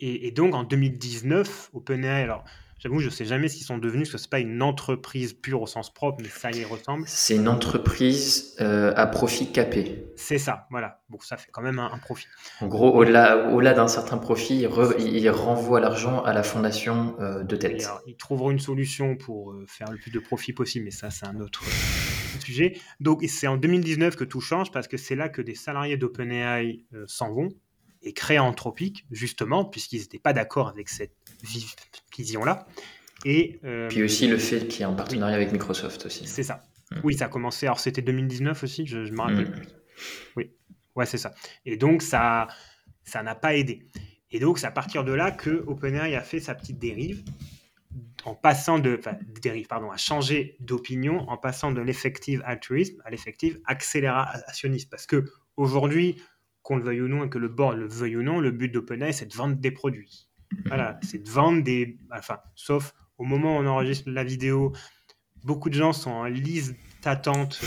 [0.00, 2.44] Et, et, donc, en 2019, OpenAI, alors
[2.84, 4.60] J'avoue, je ne sais jamais ce qu'ils sont devenus, parce que ce n'est pas une
[4.60, 7.04] entreprise pure au sens propre, mais ça y ressemble.
[7.06, 10.04] C'est une entreprise euh, à profit capé.
[10.16, 11.00] C'est ça, voilà.
[11.08, 12.26] Bon, ça fait quand même un, profit.
[12.60, 14.66] En gros, au-delà au d'un certain profit,
[14.98, 17.88] il, renvoie l'argent à la fondation euh, de tête.
[18.06, 21.24] ils trouveront une solution pour euh, faire le plus de profit possible, mais ça, c'est
[21.24, 21.64] un autre
[22.44, 22.78] sujet.
[23.00, 26.84] Donc, c'est en 2019 que tout change, parce que c'est là que des salariés d'OpenAI
[27.06, 27.48] s'en vont
[28.04, 31.23] et créent Anthropic, justement, puisqu'ils n'étaient pas d'accord avec cette
[32.16, 32.66] vision-là.
[33.24, 36.26] Et, euh, Puis aussi le fait qu'il y ait un partenariat avec Microsoft aussi.
[36.26, 36.62] C'est ça.
[36.90, 37.00] Mm.
[37.04, 37.66] Oui, ça a commencé.
[37.66, 39.48] Alors c'était 2019 aussi, je, me rappelle.
[39.48, 39.62] Mm.
[40.36, 40.50] Oui,
[40.96, 41.32] ouais, c'est ça.
[41.64, 42.48] Et donc ça,
[43.04, 43.86] ça n'a pas aidé.
[44.30, 47.24] Et donc c'est à partir de là que OpenAI a fait sa petite dérive
[48.24, 53.10] en passant de, enfin, dérive, pardon, à changer d'opinion en passant de l'effective altruisme à
[53.10, 54.88] l'effective accélérationnisme.
[54.90, 55.24] Parce que
[55.56, 56.16] aujourd'hui,
[56.62, 58.68] qu'on le veuille ou non et que le board le veuille ou non, le but
[58.68, 60.28] d'OpenAI c'est de vendre des produits.
[60.66, 61.98] Voilà, c'est de vendre des.
[62.16, 64.72] Enfin, sauf au moment où on enregistre la vidéo,
[65.44, 67.60] beaucoup de gens sont en liste d'attente.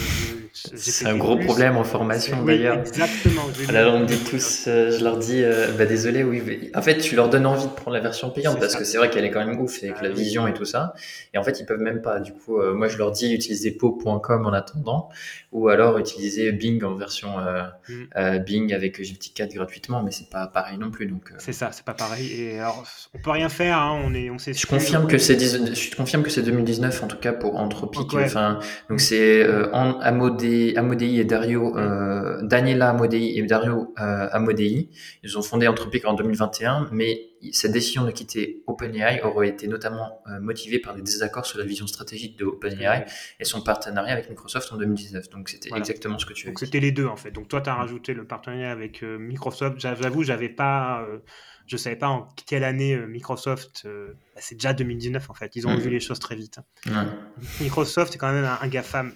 [0.48, 2.78] Euh, c'est un gros problème en formation d'ailleurs.
[2.80, 3.42] Exactement.
[3.68, 6.70] Alors on me dit tous, euh, je leur dis, euh, bah, désolé, oui.
[6.74, 9.10] En fait, tu leur donnes envie de prendre la version payante parce que c'est vrai
[9.10, 10.94] qu'elle est quand même ouf avec ah la vision et tout ça.
[11.34, 12.20] Et en fait, ils peuvent même pas.
[12.20, 15.08] Du coup, moi, je leur dis utiliser po.com en attendant,
[15.52, 17.36] ou alors utiliser Bing en version
[17.88, 18.38] mm.
[18.44, 21.06] Bing avec GPT-4 gratuitement, mais c'est pas pareil non plus.
[21.06, 21.32] Donc.
[21.38, 22.32] C'est ça, c'est pas pareil.
[22.32, 22.84] Et alors,
[23.14, 23.78] on peut rien faire.
[23.78, 24.52] Hein, on est, on sait.
[24.52, 28.14] Je confirme que c'est, je confirme que c'est 2019 en tout cas pour Anthropic.
[28.14, 28.58] Enfin,
[28.88, 29.68] donc c'est euh,
[30.38, 34.88] Amodei, Amodei et Dario, euh, Daniela Amodei et Dario euh, Amodei.
[35.22, 40.22] Ils ont fondé Anthropic en 2021, mais cette décision de quitter OpenAI aurait été notamment
[40.28, 43.06] euh, motivée par des désaccords sur la vision stratégique de OpenAI
[43.40, 45.28] et son partenariat avec Microsoft en 2019.
[45.30, 46.56] Donc c'était exactement ce que tu as dit.
[46.58, 47.30] C'était les deux en fait.
[47.30, 49.78] Donc toi, tu as rajouté le partenariat avec Microsoft.
[49.80, 51.06] J'avoue, j'avais pas
[51.66, 53.86] je savais pas en quelle année Microsoft.
[53.86, 55.54] Bah, c'est déjà 2019 en fait.
[55.56, 55.80] Ils ont mmh.
[55.80, 56.60] vu les choses très vite.
[57.60, 59.12] Microsoft est quand même un, un GAFAM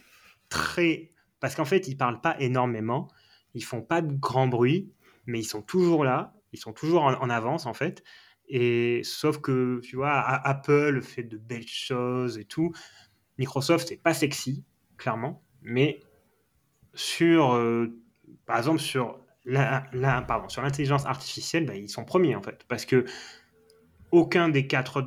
[0.53, 1.12] très.
[1.43, 3.09] Parce qu'en fait, ils parlent pas énormément,
[3.55, 4.93] ils font pas de grand bruit,
[5.27, 8.05] mais ils sont toujours là, ils sont toujours en, avance en fait.
[8.49, 12.73] Et sauf que, tu vois, Apple fait de belles choses et tout.
[13.39, 14.65] Microsoft, c'est pas sexy,
[14.97, 15.99] clairement, mais
[16.95, 17.89] sur, euh,
[18.47, 19.85] par exemple, sur la,
[20.29, 23.05] pardon, sur l'intelligence artificielle, bah, ils sont premiers en fait, parce que
[24.13, 25.05] aucun des quatre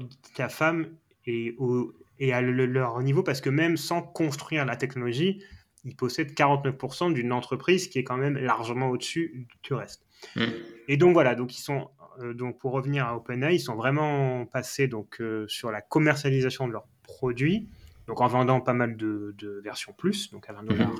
[0.50, 5.42] femmes est au, et à leur niveau parce que même sans construire la technologie,
[5.86, 10.06] ils possèdent 49% d'une entreprise qui est quand même largement au-dessus du reste.
[10.36, 10.44] Mm.
[10.88, 14.46] Et donc voilà, donc ils sont euh, donc pour revenir à OpenAI, ils sont vraiment
[14.46, 17.70] passés donc euh, sur la commercialisation de leurs produits,
[18.08, 20.96] donc en vendant pas mal de, de versions plus, donc à 20 dollars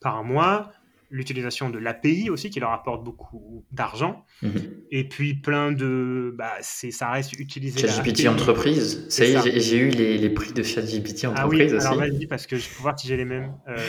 [0.00, 0.72] par mois,
[1.10, 4.52] l'utilisation de l'API aussi qui leur apporte beaucoup d'argent, Mhm.
[4.90, 7.82] et puis plein de, bah ça reste utilisé.
[7.82, 9.06] ChatGPT entreprise.
[9.08, 12.00] Ça y est, j'ai- eu les, les prix de ChatGPT Ah oui, entreprise alors aussi.
[12.00, 13.54] vas-y parce que je peux voir si j'ai les mêmes.
[13.68, 13.86] Euh,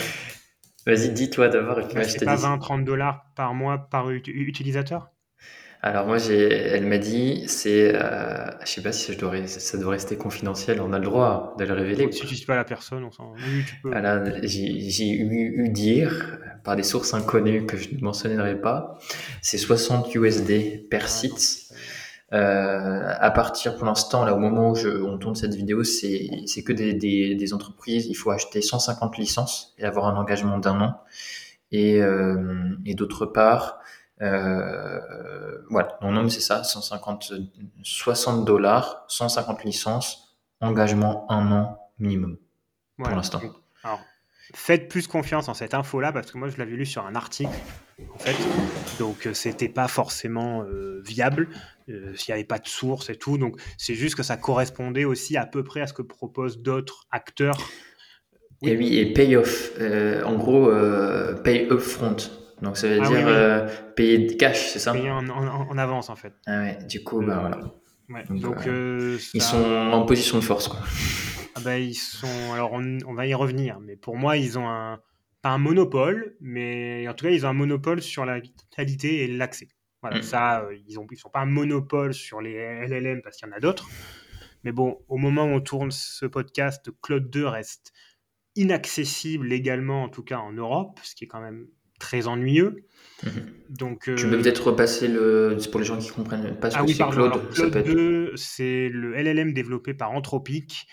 [0.85, 2.41] Vas-y, dis-toi d'abord c'est pas dis.
[2.41, 5.11] 20-30 dollars par mois par ut- utilisateur?
[5.83, 9.91] Alors moi, elle m'a dit, c'est, euh, je sais pas si je dois, ça doit
[9.91, 12.11] rester confidentiel, on a le droit de le révéler.
[12.11, 13.35] Si tu suis pas la personne, on s'en.
[13.41, 13.91] Oui, tu peux.
[14.43, 18.97] J'ai j'ai eu, eu dire par des sources inconnues que je ne mentionnerai pas,
[19.41, 21.71] c'est 60 USD per site.
[22.33, 26.29] Euh, à partir pour l'instant, là au moment où je, on tourne cette vidéo, c'est
[26.65, 28.07] que des, des, des entreprises.
[28.07, 31.01] Il faut acheter 150 licences et avoir un engagement d'un an.
[31.71, 33.79] Et, euh, et d'autre part,
[34.21, 34.99] euh,
[35.69, 37.33] voilà, mon nom c'est ça, 150,
[37.83, 42.37] 60 dollars, 150 licences, engagement un an minimum.
[42.97, 43.15] Voilà.
[43.15, 43.41] l'instant.
[43.83, 43.99] Alors,
[44.53, 47.49] faites plus confiance en cette info-là parce que moi je l'avais lu sur un article
[48.13, 48.35] en fait,
[48.99, 51.49] donc euh, c'était pas forcément euh, viable.
[51.89, 55.05] euh, S'il n'y avait pas de source et tout, donc c'est juste que ça correspondait
[55.05, 57.57] aussi à peu près à ce que proposent d'autres acteurs.
[58.63, 62.15] Et oui, et payoff, euh, en gros, euh, pay upfront.
[62.61, 63.93] Donc ça veut Ah dire oui, oui.
[63.95, 64.93] payer de cash, c'est ça?
[64.93, 66.33] Payés en, en- en avance en fait.
[66.45, 67.59] Ah ouais, du coup, bah voilà.
[68.13, 70.79] Ouais, Donc, donc euh, euh, Ils sont en position de force, quoi.
[71.55, 72.53] Ah bah, ils sont.
[72.53, 74.99] Alors, on, on va y revenir, mais pour moi, ils ont un.
[75.41, 78.41] Pas un monopole, mais en tout cas, ils ont un monopole sur la
[78.75, 79.69] qualité et l'accès.
[80.03, 80.23] Voilà, Mm.
[80.23, 83.51] ça, euh, ils ont, ils sont pas un monopole sur les LLM parce qu'il y
[83.51, 83.89] en a d'autres.
[84.63, 87.91] Mais bon, au moment où on tourne ce podcast, Claude 2 reste
[88.55, 91.67] inaccessible légalement, en tout cas en Europe, ce qui est quand même
[92.01, 92.83] très ennuyeux.
[93.23, 93.31] Mhm.
[93.69, 95.55] Donc, Tu euh, peux peut-être repasser le.
[95.59, 97.03] C'est pour les gens qui comprennent pas ce ah que oui, c'est.
[97.09, 97.31] Claude.
[97.31, 100.87] Alors, Claude peut être- 2, c'est le LLM développé par Anthropic.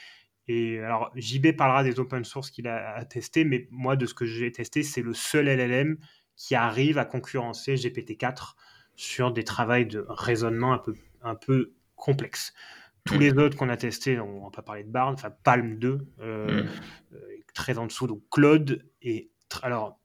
[0.46, 4.24] Et alors, JB parlera des open source qu'il a, testé, mais moi, de ce que
[4.26, 5.96] j'ai testé, c'est le seul LLM
[6.36, 8.54] qui arrive à concurrencer GPT-4
[8.96, 12.54] sur des travails de raisonnement un peu, un peu complexes.
[13.04, 13.20] Tous Mm.
[13.20, 16.62] les autres qu'on a testés, on va pas parler de Barn, enfin Palm 2, euh,
[16.62, 16.66] Mm.
[17.14, 17.18] euh,
[17.54, 18.06] très en dessous.
[18.06, 19.30] Donc Claude est
[19.62, 19.98] alors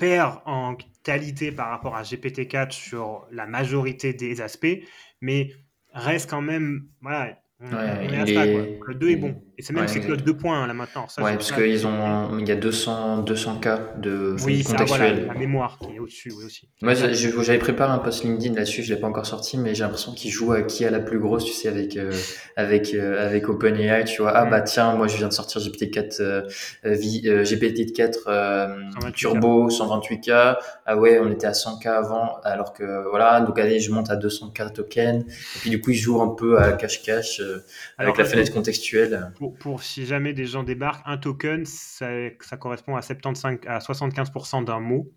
[0.00, 4.78] perd en qualité par rapport à GPT-4 sur la majorité des aspects,
[5.20, 5.52] mais
[5.92, 7.38] reste quand même voilà.
[7.60, 8.66] On, Ouais, on est à ça, quoi.
[8.80, 9.44] Claude 2 est bon.
[9.60, 10.22] Et c'est même ouais, c'est exact.
[10.22, 11.06] Claude 2 là maintenant.
[11.08, 12.38] Ça, Ouais, parce qu'ils ont.
[12.38, 16.32] Il y a 200, 200 cas de Oui, ça, voilà, la mémoire qui est au-dessus,
[16.34, 16.66] oui, aussi.
[16.80, 20.14] Moi, j'avais préparé un post LinkedIn là-dessus, je l'ai pas encore sorti, mais j'ai l'impression
[20.14, 22.10] qu'ils jouent à qui a la plus grosse, tu sais, avec euh,
[22.56, 24.30] avec euh, avec OpenAI, tu vois.
[24.34, 24.50] Ah Mm.
[24.50, 26.42] bah tiens, moi je viens de sortir GPT-4 euh,
[26.86, 26.96] euh,
[27.26, 28.66] euh, GPT-4 euh,
[29.02, 29.12] 128K.
[29.12, 30.56] Turbo 128K.
[30.86, 34.16] Ah ouais, on était à 100K avant, alors que voilà, donc allez, je monte à
[34.16, 35.22] 200K tokens.
[35.26, 37.62] Et puis du coup, ils jouent un peu à cache-cache euh,
[37.98, 39.32] avec Alors, la fenêtre contextuelle.
[39.36, 42.08] Pour, pour si jamais des gens débarquent, un token, ça,
[42.40, 45.10] ça correspond à 75 à 75% d'un mot.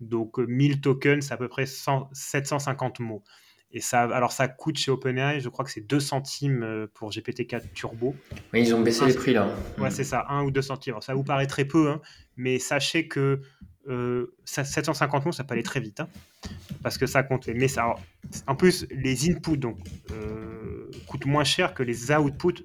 [0.00, 3.22] Donc euh, 1000 tokens, c'est à peu près 100 750 mots.
[3.76, 7.10] Et ça, alors ça coûte chez OpenAI, je crois que c'est 2 centimes euh, pour
[7.10, 8.14] GPT-4 Turbo.
[8.52, 9.48] Oui, ils ont baissé les prix là.
[9.78, 9.90] Ouais, Mm.
[9.90, 10.92] c'est ça, 1 ou 2 centimes.
[10.94, 12.00] Alors, ça vous paraît très peu, hein,
[12.36, 13.40] mais sachez que
[13.88, 16.00] euh, ça- 750 mots, ça peut aller très vite.
[16.00, 16.08] hein,
[16.82, 17.82] parce que ça compte les messages.
[17.84, 18.00] Alors,
[18.46, 19.78] En plus, les inputs donc,
[20.12, 22.64] euh, coûtent moins cher que les outputs.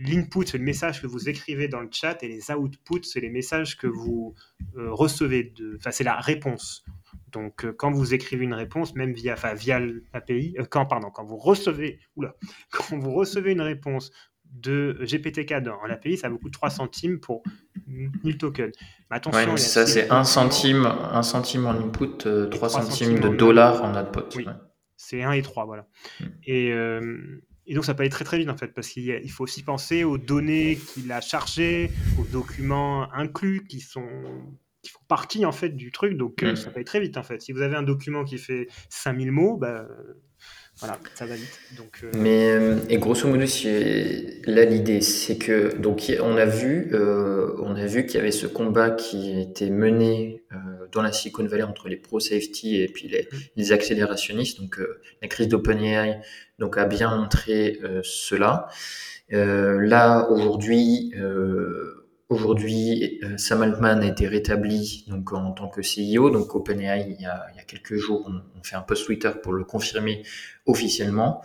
[0.00, 3.30] L'input, c'est le message que vous écrivez dans le chat, et les outputs, c'est les
[3.30, 4.34] messages que vous
[4.76, 5.52] euh, recevez.
[5.56, 5.76] De...
[5.78, 6.84] Enfin, c'est la réponse.
[7.32, 11.10] Donc, euh, quand vous écrivez une réponse, même via, enfin, via l'API, euh, quand, pardon,
[11.10, 12.34] quand vous recevez, oula,
[12.72, 14.10] quand vous recevez une réponse
[14.52, 17.42] de GPT-4 dans l'API, ça vous coûte 3 centimes pour
[17.86, 18.72] 1000 tokens.
[19.10, 22.82] Mais attention, Ouais, c'est ça, c'est 1 centime, 1 centime en input, euh, 3 trois
[22.82, 24.36] centimes centimes de dollars en output.
[24.36, 24.46] Oui.
[24.46, 24.52] ouais.
[24.96, 25.86] C'est 1 et 3, voilà.
[26.20, 26.24] Mm.
[26.44, 29.44] Et, euh, et donc ça peut aller très très vite en fait, parce qu'il faut
[29.44, 34.08] aussi penser aux données qu'il a chargées, aux documents inclus qui sont
[34.82, 36.56] qui font partie en fait du truc, donc euh, Mm.
[36.56, 37.40] ça peut aller très vite en fait.
[37.40, 39.86] Si vous avez un document qui fait 5000 mots, bah,
[40.80, 41.60] voilà, ça va vite.
[41.76, 43.44] Donc, euh, Mais euh, et grosso modo,
[44.46, 48.30] là l'idée, c'est que donc on a vu, euh, on a vu qu'il y avait
[48.30, 50.56] ce combat qui était mené euh,
[50.92, 53.36] dans la Silicon Valley entre les pro safety et puis les, Mm.
[53.56, 54.60] les accélérationnistes.
[54.60, 56.20] Donc euh, la crise d'OpenAI
[56.58, 58.68] donc a bien montré euh, cela.
[59.32, 61.12] Euh, là aujourd'hui.
[62.30, 66.30] Euh, Aujourd'hui, euh, Sam Altman a été rétabli donc en tant que CEO.
[66.30, 69.06] Donc OpenAI, il y a, il y a quelques jours, on, on fait un post
[69.06, 70.22] Twitter pour le confirmer
[70.66, 71.42] officiellement.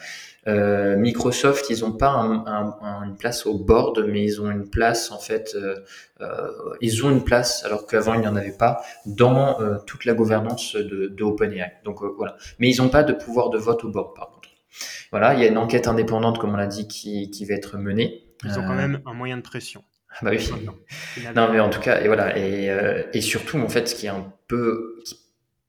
[0.48, 5.17] Euh, Microsoft, ils n'ont pas une place au board, mais ils ont une place en
[5.17, 5.58] fait,
[6.82, 10.76] ils ont une place alors qu'avant il n'y en avait pas dans toute la gouvernance
[10.76, 11.74] de, de OpenAI.
[11.84, 14.50] Donc voilà, mais ils n'ont pas de pouvoir de vote au board par contre.
[15.10, 17.78] Voilà, il y a une enquête indépendante comme on l'a dit qui, qui va être
[17.78, 18.24] menée.
[18.43, 19.84] Ils ont quand même un moyen de pression.
[20.21, 20.49] Bah oui.
[21.36, 24.06] Non, mais en tout cas, et voilà, et, euh, et, surtout, en fait, ce qui
[24.06, 25.04] est un peu,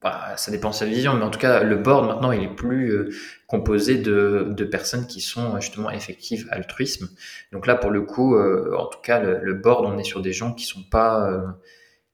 [0.03, 2.55] bah, ça dépend de sa vision, mais en tout cas, le board maintenant, il est
[2.55, 3.11] plus euh,
[3.49, 7.09] composé de, de, personnes qui sont justement effectives altruisme.
[7.53, 10.23] Donc là, pour le coup, euh, en tout cas, le, le, board, on est sur
[10.23, 11.43] des gens qui sont pas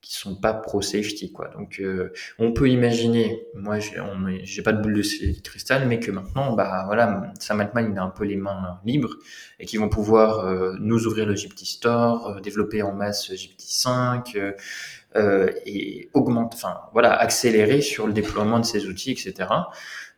[0.03, 1.47] qui sont pas pro safety quoi.
[1.47, 6.53] Donc euh, on peut imaginer, moi j'ai pas de boule de cristal, mais que maintenant
[6.53, 9.15] bah voilà, Sam Altman il a un peu les mains libres
[9.59, 13.61] et qu'ils vont pouvoir euh, nous ouvrir le GPT Store, euh, développer en masse GPT
[13.61, 14.37] 5
[15.65, 19.47] et augmenter, enfin voilà, accélérer sur le déploiement de ces outils, etc.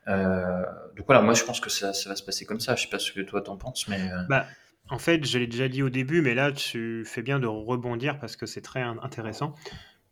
[0.08, 2.76] donc voilà, moi je pense que ça, ça, va se passer comme ça.
[2.76, 4.46] Je sais pas ce que toi t'en penses, mais bah
[4.90, 8.20] en fait, je l'ai déjà dit au début, mais là, tu fais bien de rebondir
[8.20, 9.56] parce que c'est très intéressant.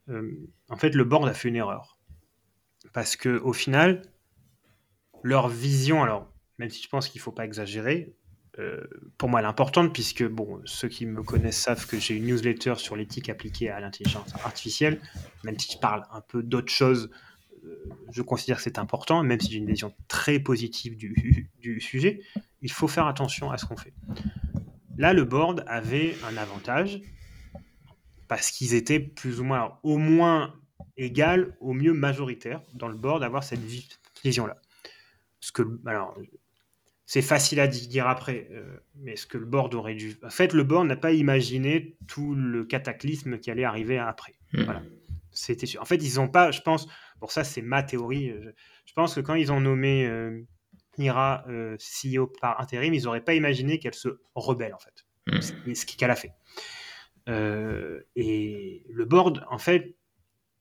[0.09, 0.31] Euh,
[0.69, 1.99] en fait, le board a fait une erreur.
[2.91, 4.01] Parce que au final,
[5.21, 8.15] leur vision, alors, même si je pense qu'il ne faut pas exagérer,
[8.59, 8.83] euh,
[9.17, 10.25] pour moi, elle est puisque
[10.65, 14.99] ceux qui me connaissent savent que j'ai une newsletter sur l'éthique appliquée à l'intelligence artificielle.
[15.43, 17.09] Même si je parle un peu d'autres choses,
[17.65, 22.21] euh, je considère que c'est important, même si j'ai une vision très positive du sujet.
[22.61, 23.93] Il faut faire attention à ce qu'on fait.
[24.97, 27.01] Là, le board avait un avantage
[28.27, 30.55] parce qu'ils étaient plus ou moins, au moins
[30.97, 33.61] égal, au mieux majoritaire dans le board d'avoir cette
[34.23, 34.57] vision-là.
[35.39, 36.15] Ce que, alors,
[37.05, 40.15] c'est facile à dire après, euh, mais ce que le board aurait dû.
[40.23, 44.33] En fait, le board n'a pas imaginé tout le cataclysme qui allait arriver après.
[44.53, 44.63] Hmm.
[44.63, 44.81] Voilà.
[45.31, 45.81] C'était sûr.
[45.81, 46.87] En fait, ils n'ont pas, je pense,
[47.19, 48.31] pour ça, c'est ma théorie.
[48.85, 50.41] Je, pense que quand ils ont nommé euh,
[50.97, 55.05] Ira euh, CEO par intérim, ils n'auraient pas imaginé qu'elle se rebelle, en fait.
[55.27, 55.73] Hmm.
[55.73, 56.33] Ce qu'elle a fait.
[57.29, 59.95] Euh, et le board, en fait,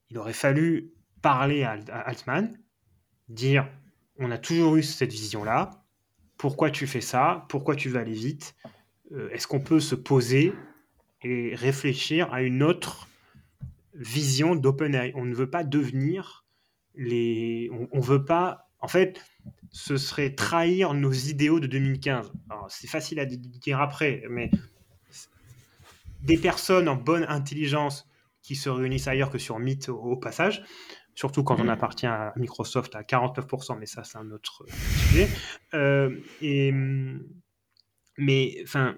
[0.09, 0.91] il aurait fallu
[1.21, 1.73] parler à,
[2.05, 2.57] Altman,
[3.29, 3.67] dire
[4.17, 5.71] on a toujours eu cette vision-là,
[6.37, 8.55] pourquoi tu fais ça, pourquoi tu veux aller vite,
[9.11, 10.53] euh, est-ce qu'on peut se poser
[11.23, 13.07] et réfléchir à une autre
[13.93, 15.13] vision d'OpenAI?
[15.15, 16.45] On ne veut pas devenir
[16.95, 17.69] les.
[17.91, 18.69] On, ne veut pas.
[18.79, 19.21] En fait,
[19.73, 22.31] ce serait trahir nos idéaux de 2015.
[22.69, 24.51] C'est facile à dire après, mais
[26.21, 28.07] des personnes en bonne intelligence
[28.43, 30.63] qui se réunissent ailleurs que sur Meet au, passage,
[31.15, 31.69] surtout quand on mm.
[31.69, 35.27] appartient à Microsoft à 49%, mais ça c'est un autre sujet.
[35.73, 36.71] Euh, et,
[38.17, 38.95] mais enfin,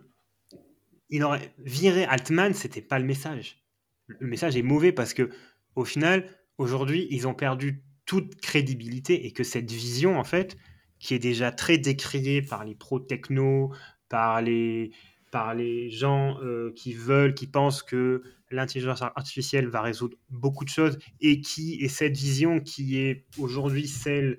[1.09, 3.63] il aurait viré Altman, c'était pas le message.
[4.07, 5.29] Le message est mauvais parce que
[5.75, 10.57] au final, aujourd'hui, ils ont perdu toute crédibilité et que cette vision, en fait,
[10.99, 13.73] qui est déjà très décriée par les pro-techno,
[14.09, 14.91] par les,
[15.31, 20.69] par les gens euh, qui veulent, qui pensent que l'intelligence artificielle va résoudre beaucoup de
[20.69, 24.37] choses et qui est cette vision qui est aujourd'hui celle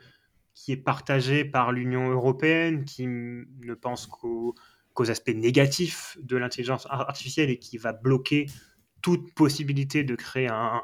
[0.55, 4.55] qui est partagée par l'Union européenne, qui ne pense qu'aux
[5.11, 8.46] aspects négatifs de l'intelligence artificielle et qui va bloquer
[9.02, 10.81] toute possibilité de créer un,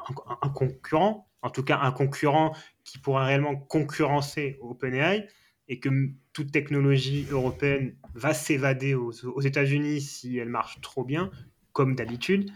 [0.53, 5.27] concurrent, en tout cas un concurrent qui pourra réellement concurrencer OpenAI
[5.67, 5.89] et que
[6.33, 11.31] toute technologie européenne va s'évader aux, États-Unis si elle marche trop bien,
[11.71, 12.51] comme d'habitude.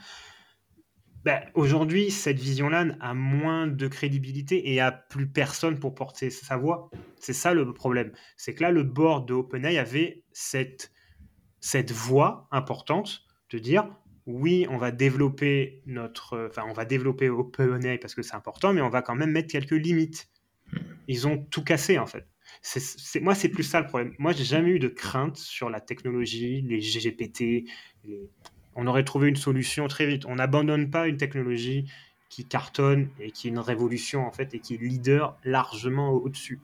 [1.24, 6.58] Ben, aujourd'hui, cette vision-là a moins de crédibilité et a plus personne pour porter sa
[6.58, 6.90] voix.
[7.20, 8.12] C'est ça le problème.
[8.38, 10.92] C'est que là, le board de OpenAI avait cette,
[11.60, 13.90] cette voix importante de dire
[14.28, 18.82] oui, on va développer notre, enfin, on va développer OpenAI parce que c'est important, mais
[18.82, 20.30] on va quand même mettre quelques limites.
[21.08, 22.28] Ils ont tout cassé en fait
[22.62, 24.14] c'est, moi, c'est plus ça le problème.
[24.20, 27.66] Moi, j'ai jamais eu de crainte sur la technologie, les GGPT.
[28.76, 30.26] On aurait trouvé une solution très vite.
[30.26, 31.90] On n'abandonne pas une technologie
[32.30, 36.60] qui cartonne et qui est une révolution en fait et qui est leader largement au-dessus.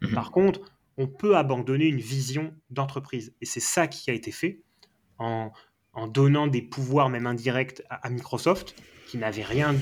[0.00, 0.14] Mhm.
[0.14, 0.60] Par contre,
[0.96, 4.60] on peut abandonner une vision d'entreprise et c'est ça qui a été fait
[5.18, 5.52] en,
[5.98, 8.74] en donnant des pouvoirs même indirects à, à Microsoft
[9.08, 9.74] qui n'avait rien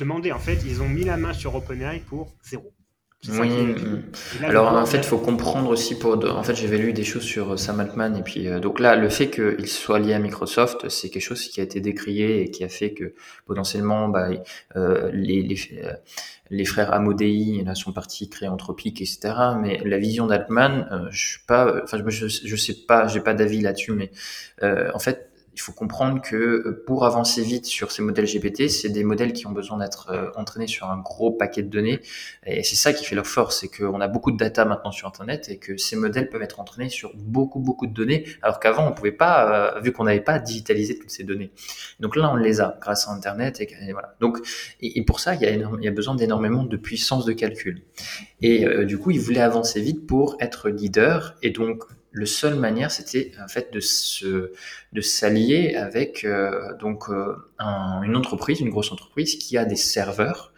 [0.00, 0.32] demandé.
[0.32, 2.72] En fait, ils ont mis la main sur OpenAI pour zéro.
[3.28, 3.50] Oui.
[4.42, 6.22] Alors en fait, il faut comprendre aussi pour.
[6.28, 8.96] En fait, j'avais lu des choses sur euh, Sam Altman et puis euh, donc là,
[8.96, 12.50] le fait qu'il soit lié à Microsoft, c'est quelque chose qui a été décrié et
[12.50, 13.14] qui a fait que
[13.46, 14.28] potentiellement, bah,
[14.76, 15.94] euh, les, les, euh,
[16.50, 19.34] les, frères Amodei là sont partis créer Anthropic, etc.
[19.58, 21.80] Mais la vision d'Altman, je suis pas.
[21.82, 24.10] Enfin, je, je, sais pas, j'ai pas d'avis là-dessus, mais
[24.62, 28.88] en fait, il faut comprendre que euh, pour avancer vite sur ces modèles GPT, c'est
[28.88, 32.00] des modèles qui ont besoin d'être euh, entraînés sur un gros paquet de données.
[32.44, 35.06] Et c'est ça qui fait leur force, c'est qu'on a beaucoup de data maintenant sur
[35.06, 38.88] Internet et que ces modèles peuvent être entraînés sur beaucoup, beaucoup de données, alors qu'avant,
[38.88, 41.52] on pouvait pas, euh, vu qu'on n'avait pas digitalisé toutes ces données.
[42.00, 43.60] Donc là, on les a grâce à Internet.
[43.60, 44.16] Et, voilà.
[44.20, 44.38] Donc,
[44.80, 47.82] et, pour ça, il y a, il y a besoin d'énormément de puissance de calcul.
[48.42, 51.36] Et du coup, ils voulaient avancer vite pour être leader.
[51.42, 51.84] Et donc,
[52.14, 54.52] le seule manière, c'était en fait de se
[54.92, 60.52] de s'allier avec euh, donc euh, une entreprise, une grosse entreprise qui a des serveurs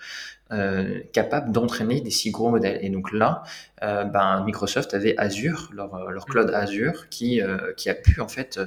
[0.52, 2.78] euh, capables d'entraîner des si gros modèles.
[2.80, 3.42] Et donc là,
[3.82, 8.28] euh, ben, Microsoft avait Azure, leur, leur cloud Azure, qui, euh, qui a pu en
[8.28, 8.60] fait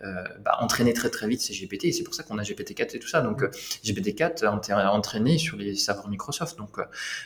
[0.00, 1.86] ben, entraîner très très vite ces GPT.
[1.86, 3.20] Et c'est pour ça qu'on a GPT-4 et tout ça.
[3.20, 3.42] Donc
[3.84, 6.56] GPT-4 a entraîné sur les serveurs Microsoft.
[6.56, 6.78] Donc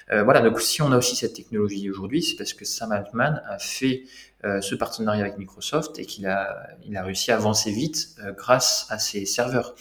[0.08, 0.40] voilà.
[0.40, 4.02] Donc si on a aussi cette technologie aujourd'hui, c'est parce que Sam Altman a fait
[4.02, 8.32] euh, ce partenariat avec Microsoft et qu'il a, il a réussi à avancer vite euh,
[8.32, 9.74] grâce à ses serveurs.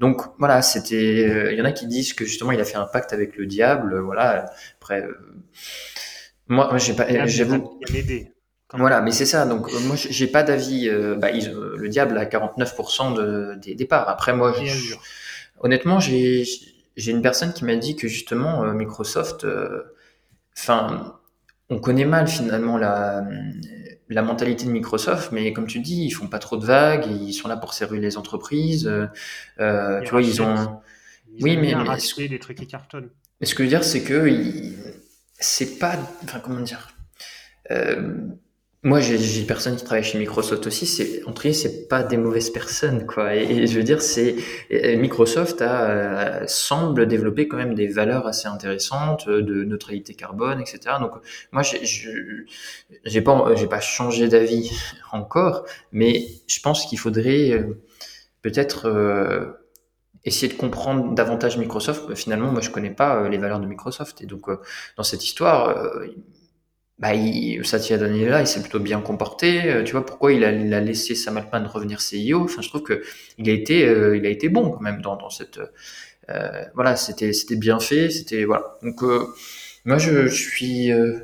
[0.00, 1.28] Donc voilà, c'était.
[1.28, 3.36] Euh, il y en a qui disent que justement il a fait un pacte avec
[3.36, 3.98] le diable.
[3.98, 4.50] Voilà.
[4.76, 5.04] Après,
[6.46, 7.26] moi, moi j'ai pas.
[7.26, 7.80] J'avoue.
[8.72, 9.46] Voilà, mais c'est ça.
[9.46, 10.88] Donc moi j'ai pas d'avis.
[11.18, 14.08] Bah, le diable a 49% de, des départs.
[14.08, 14.54] Après moi,
[15.60, 16.44] honnêtement, j'ai
[16.96, 19.46] j'ai une personne qui m'a dit que justement Microsoft,
[20.56, 21.18] enfin,
[21.68, 23.24] on connaît mal finalement la
[24.08, 27.32] la mentalité de Microsoft, mais comme tu dis, ils font pas trop de vagues, ils
[27.32, 28.86] sont là pour servir les entreprises.
[28.86, 29.06] Euh,
[29.60, 30.80] euh tu vois, ils ont.
[31.40, 33.10] oui, mais, mais des trucs qui cartonnent.
[33.40, 34.30] Mais ce que je veux dire, c'est que
[35.38, 36.88] c'est pas, enfin comment dire.
[37.70, 38.18] Euh,
[38.86, 40.86] moi, j'ai des personnes qui travaillent chez Microsoft aussi.
[40.86, 43.34] C'est entre c'est pas des mauvaises personnes, quoi.
[43.34, 44.36] Et, je veux dire, c'est
[44.70, 50.98] Microsoft a euh, semble développer quand même des valeurs assez intéressantes de neutralité carbone, etc.
[51.00, 51.14] Donc,
[51.50, 54.70] moi, j'ai pas j'ai pas changé d'avis
[55.10, 57.82] encore, mais je pense qu'il faudrait euh,
[58.42, 59.46] peut-être euh,
[60.24, 62.14] essayer de comprendre davantage Microsoft.
[62.14, 64.48] Finalement, moi, je connais pas les valeurs de Microsoft, et donc
[64.96, 65.92] dans cette histoire
[66.98, 69.70] bah, il, Satya Nadella, il s'est plutôt bien comporté.
[69.70, 72.44] Euh, tu vois pourquoi il a, il a laissé revenir CEO.
[72.44, 73.02] Enfin, je trouve que
[73.38, 75.60] il a été, euh, il a été bon quand même dans, dans cette.
[76.30, 78.10] Euh, voilà, c'était, c'était bien fait.
[78.10, 78.78] C'était voilà.
[78.82, 79.26] Donc euh,
[79.84, 81.20] moi, je, je suis, je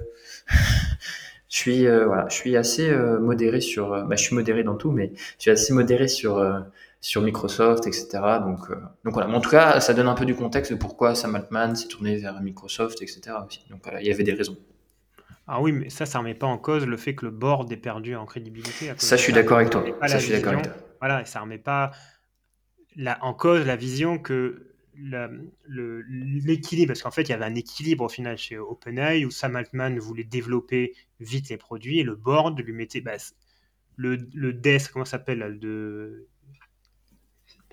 [1.48, 3.90] suis, voilà, je suis assez modéré sur.
[4.06, 6.44] bah, je suis modéré dans tout, mais je suis assez modéré sur
[7.00, 8.08] sur Microsoft, etc.
[8.44, 8.68] Donc,
[9.04, 9.26] donc voilà.
[9.28, 11.88] Mais en tout cas, ça donne un peu du contexte de pourquoi Sam Altman s'est
[11.88, 13.20] tourné vers Microsoft, etc.
[13.70, 14.56] Donc il y avait des raisons.
[15.46, 17.76] Ah oui, mais ça, ça remet pas en cause le fait que le board est
[17.76, 18.92] perdu en crédibilité.
[18.96, 19.84] Ça, je suis d'accord avec toi.
[20.06, 20.74] Ça, je suis d'accord avec toi.
[21.00, 21.90] Voilà, ça remet pas
[22.96, 24.68] la, en cause la vision que
[25.68, 29.56] l'équilibre, parce qu'en fait, il y avait un équilibre au final chez OpenAI où Sam
[29.56, 33.16] Altman voulait développer vite les produits et le board lui mettait bah,
[33.96, 36.28] le, le DES, comment ça s'appelle, de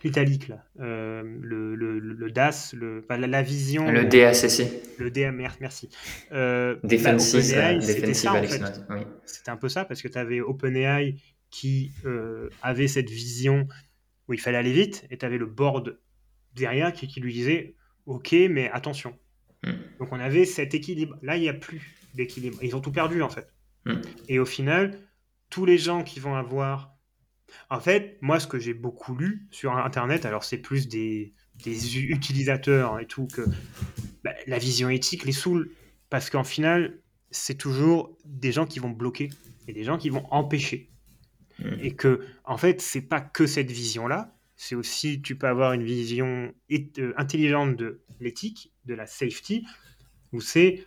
[0.03, 3.89] l'italique là, euh, le, le, le, DAS, le, la, vision.
[3.89, 4.97] Le DACC.
[4.97, 5.89] Le DAMR, merci.
[6.31, 7.79] Euh, Defensive, bah,
[9.25, 11.15] C'était un peu ça, parce que tu avais OpenAI
[11.49, 13.67] qui euh, avait cette vision
[14.27, 15.97] où il fallait aller vite, et tu avais le board
[16.55, 17.75] derrière qui, qui, lui disait
[18.05, 19.17] Ok, mais attention.
[19.63, 19.73] Hmm.
[19.99, 21.17] Donc on avait cet équilibre.
[21.21, 21.81] Là, il n'y a plus
[22.13, 22.59] d'équilibre.
[22.61, 23.51] Ils ont tout perdu en fait.
[23.85, 24.01] Hmm.
[24.27, 24.99] Et au final,
[25.49, 26.95] tous les gens qui vont avoir
[27.69, 31.33] en fait, moi, ce que j'ai beaucoup lu sur Internet, alors c'est plus des,
[31.65, 33.41] utilisateurs et tout, que
[34.23, 35.71] bah, la vision éthique les saoule.
[36.09, 36.99] Parce qu'en final,
[37.31, 39.29] c'est toujours des gens qui vont bloquer
[39.67, 40.89] et des gens qui vont empêcher.
[41.59, 41.75] Hmm.
[41.81, 45.83] Et que, en fait, c'est pas que cette vision-là, c'est aussi, tu peux avoir une
[45.83, 49.65] vision euh, intelligente de l'éthique, de la safety,
[50.33, 50.85] où c'est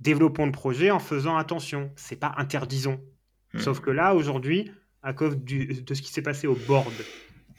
[0.00, 3.00] développons le projet en faisant attention, c'est pas interdisons.
[3.52, 3.58] Hmm.
[3.58, 4.70] Sauf que là, aujourd'hui,
[5.08, 6.92] à cause de ce qui s'est passé au board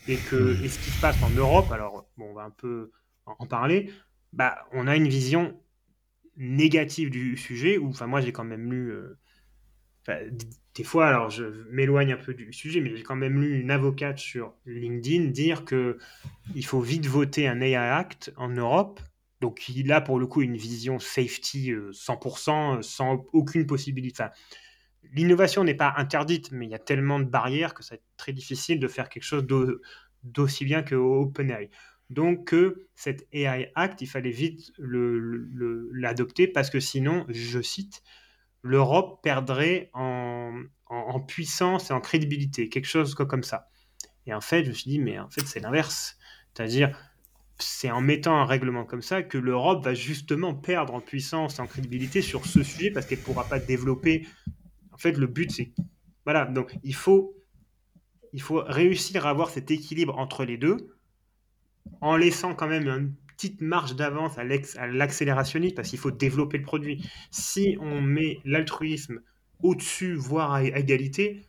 [0.08, 2.92] et, que, et ce qui se passe en Europe, alors bon, on va un peu
[3.26, 3.92] en, parler,
[4.34, 5.60] bah, on a une vision
[6.38, 10.30] négative du sujet, où enfin, moi j'ai quand même lu, euh,
[10.76, 13.72] des fois, alors je m'éloigne un peu du sujet, mais j'ai quand même lu une
[13.72, 15.98] avocate sur LinkedIn dire que
[16.54, 19.00] il faut vite voter un AI Act en Europe.
[19.42, 24.26] Donc il a pour le coup une vision safety 100%, euh, sans aucune possibilité
[25.14, 28.80] l'innovation n'est pas interdite, mais il y a tellement de barrières que c'est très difficile
[28.80, 29.46] de faire quelque chose
[30.24, 31.70] d'aussi bien que OpenAI.
[32.10, 32.56] Donc,
[32.96, 38.02] cet AI Act, il fallait vite l'adopter parce que sinon, je cite,
[38.64, 40.64] l'Europe perdrait en,
[41.28, 43.70] puissance et en crédibilité, quelque chose comme ça.
[44.26, 46.18] Et en fait, je me suis dit, mais en fait, c'est l'inverse.
[46.54, 46.98] C'est-à-dire,
[47.60, 51.62] c'est en mettant un règlement comme ça que l'Europe va justement perdre en puissance et
[51.62, 54.28] en crédibilité sur ce sujet parce qu'elle ne pourra pas développer
[55.00, 55.72] fait, le but, c'est.
[56.26, 57.36] Voilà, donc il faut.
[58.34, 60.96] il faut réussir à avoir cet équilibre entre les deux,
[62.02, 66.64] en laissant quand même une petite marge d'avance à l'accélérationnisme, parce qu'il faut développer le
[66.64, 67.10] produit.
[67.32, 69.22] Si on met l'altruisme
[69.64, 71.42] au-dessus, voire à égalité,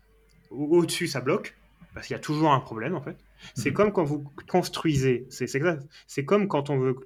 [0.50, 1.56] au-dessus, ça bloque,
[1.94, 3.16] parce qu'il y a toujours un problème, en fait.
[3.54, 3.76] C'est mhm.
[3.76, 6.96] comme quand vous construisez, c'est comme quand on veut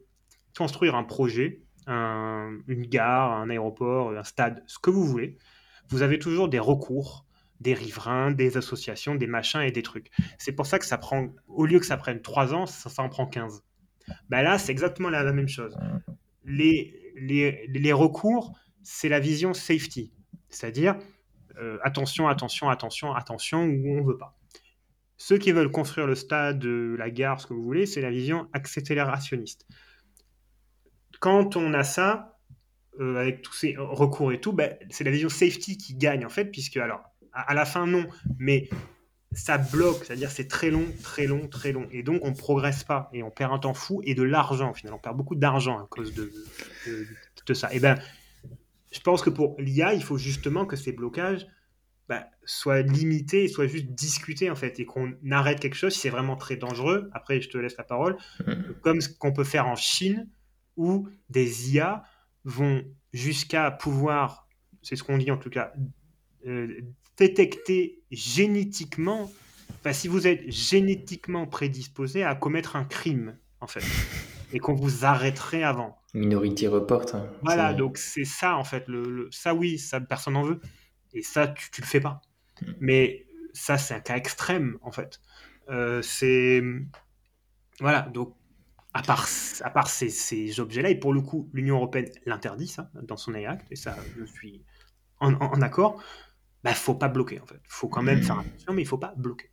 [0.56, 5.36] construire un projet, une gare, un aéroport, un stade, ce que vous voulez.
[5.88, 7.24] Vous avez toujours des recours,
[7.60, 10.10] des riverains, des associations, des machins et des trucs.
[10.38, 13.08] C'est pour ça que ça prend, au lieu que ça prenne 3 ans, ça, en
[13.08, 13.62] prend 15.
[14.28, 15.76] Ben là, c'est exactement la, même chose.
[16.44, 20.12] Les, les, recours, c'est la vision safety.
[20.50, 20.96] C'est-à-dire,
[21.58, 24.36] euh, attention, attention, attention, attention, où on ne veut pas.
[25.16, 28.48] Ceux qui veulent construire le stade, la gare, ce que vous voulez, c'est la vision
[28.52, 29.66] accélérationniste.
[31.20, 32.33] Quand on a ça,
[33.00, 36.28] euh, avec tous ces recours et tout, ben, c'est la vision safety qui gagne en
[36.28, 38.06] fait, puisque alors, à, la fin non,
[38.38, 38.68] mais
[39.32, 41.88] ça bloque, c'est-à-dire c'est très long, très long, très long.
[41.90, 44.70] Et donc on ne progresse pas et on perd un temps fou et de l'argent
[44.70, 44.94] au final.
[44.94, 46.32] On perd beaucoup d'argent à cause de,
[47.46, 47.72] de, ça.
[47.74, 47.98] Et ben,
[48.92, 51.48] je pense que pour l'IA, il faut justement que ces blocages
[52.08, 56.00] bah, soient limités et soient juste discutés en fait et qu'on arrête quelque chose si
[56.00, 57.10] c'est vraiment très dangereux.
[57.12, 58.16] Après, je te laisse la parole.
[58.40, 58.80] Mm-hmm.
[58.82, 60.28] Comme ce qu'on peut faire en Chine
[60.76, 62.04] où des IA
[62.44, 64.48] vont jusqu'à pouvoir,
[64.82, 65.72] c'est ce qu'on dit en tout cas,
[66.46, 66.80] euh,
[67.16, 69.30] détecter génétiquement,
[69.92, 73.84] si vous êtes génétiquement prédisposé à commettre un crime en fait
[74.52, 75.98] et qu'on vous arrêterait avant.
[76.14, 77.06] Minority Report.
[77.14, 77.26] Hein.
[77.42, 78.84] Voilà, donc c'est ça en fait.
[78.86, 80.60] Le, ça oui, ça personne n'en veut.
[81.12, 82.22] Et ça, tu, tu le fais pas.
[82.62, 82.72] Hmm.
[82.80, 85.20] Mais ça, c'est un cas extrême en fait.
[85.70, 86.62] Euh, c'est
[87.80, 88.36] voilà, donc
[88.94, 89.26] à part,
[89.62, 93.34] à part ces, ces objets-là, et pour le coup, l'Union européenne l'interdit ça dans son
[93.34, 94.64] AI Act, et ça, je suis
[95.20, 96.00] en, en, accord.
[96.62, 97.60] Bah, faut pas bloquer en fait.
[97.68, 98.22] Faut quand même hmm.
[98.22, 99.50] faire attention, mais il faut pas bloquer.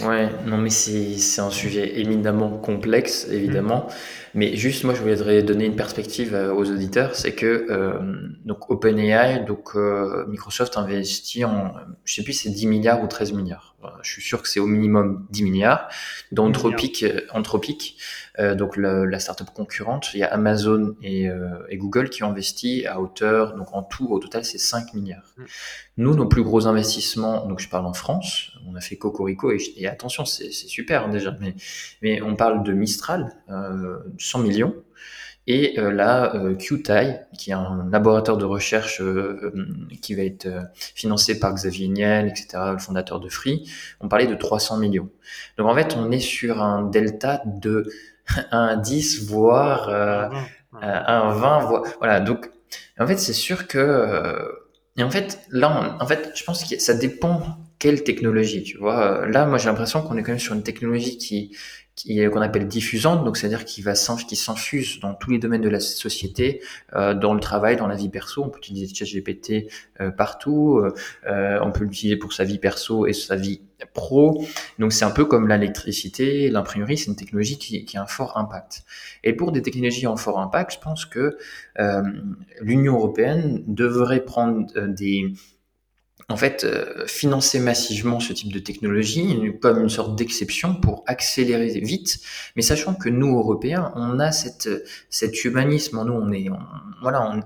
[0.00, 3.86] Ouais, non, mais c'est un sujet éminemment complexe, évidemment.
[4.34, 7.92] Mais juste, moi, je voudrais donner une perspective euh, aux auditeurs, c'est que euh,
[8.44, 11.72] donc OpenAI, donc euh, Microsoft investit en,
[12.04, 13.76] je sais plus, c'est 10 milliards ou 13 milliards.
[14.02, 15.88] Je suis sûr que c'est au minimum 10 milliards.
[16.32, 17.96] Dans Anthropic, Anthropic
[18.38, 22.28] euh, donc la startup concurrente, il y a Amazon et, euh, et, Google qui ont
[22.28, 25.34] investi à hauteur, donc en tout, au total, c'est 5 milliards.
[25.38, 25.44] Mm.
[25.98, 29.58] Nous, nos plus gros investissements, donc je parle en France, on a fait Cocorico et,
[29.76, 31.54] et attention, c'est super hein, déjà, mais,
[32.02, 34.74] mais on parle de Mistral, euh, 100 millions.
[35.48, 39.52] Et euh, là, euh, QTI, qui est un laboratoire de recherche euh,
[40.02, 44.26] qui va être euh, financé par Xavier Niel, etc., le fondateur de Free, on parlait
[44.26, 45.08] de 300 millions.
[45.56, 47.88] Donc en fait, on est sur un delta de
[48.50, 50.28] un 10, voire euh,
[50.82, 52.20] un 20, voire, voilà.
[52.20, 52.50] Donc,
[52.98, 54.50] en fait, c'est sûr que, euh,
[54.96, 59.26] et en fait, là, en fait, je pense que ça dépend quelle technologie, tu vois.
[59.28, 61.56] Là, moi, j'ai l'impression qu'on est quand même sur une technologie qui,
[61.96, 63.94] qui qu'on appelle diffusante, donc c'est-à-dire qui va
[64.28, 66.60] qui s'infuse dans tous les domaines de la société,
[66.94, 68.44] euh, dans le travail, dans la vie perso.
[68.44, 69.70] On peut utiliser ChatGPT
[70.00, 70.82] euh, partout,
[71.26, 73.62] euh, on peut l'utiliser pour sa vie perso et sa vie
[73.94, 74.44] pro.
[74.78, 78.36] Donc c'est un peu comme l'électricité, l'imprimerie, c'est une technologie qui, qui, a un fort
[78.36, 78.84] impact.
[79.24, 81.38] Et pour des technologies en fort impact, je pense que
[81.80, 82.02] euh,
[82.60, 85.32] l'Union européenne devrait prendre des
[86.28, 91.68] en fait, euh, financer massivement ce type de technologie comme une sorte d'exception pour accélérer
[91.78, 92.18] vite,
[92.56, 94.68] mais sachant que nous, Européens, on a cette,
[95.08, 96.48] cet humanisme nous, on est,
[97.00, 97.40] voilà, on,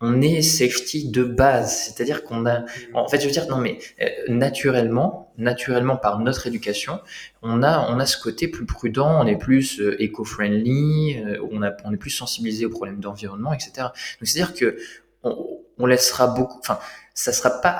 [0.00, 2.64] on, est safety de base, c'est-à-dire qu'on a,
[2.94, 7.00] en fait, je veux dire, non, mais euh, naturellement, naturellement par notre éducation,
[7.42, 11.76] on a, on a ce côté plus prudent, on est plus euh, éco-friendly, on, a,
[11.84, 13.72] on est plus sensibilisé aux problèmes d'environnement, etc.
[13.76, 13.92] Donc,
[14.22, 14.78] c'est-à-dire que
[15.22, 16.78] on, on laissera beaucoup, enfin,
[17.16, 17.76] ça sera pas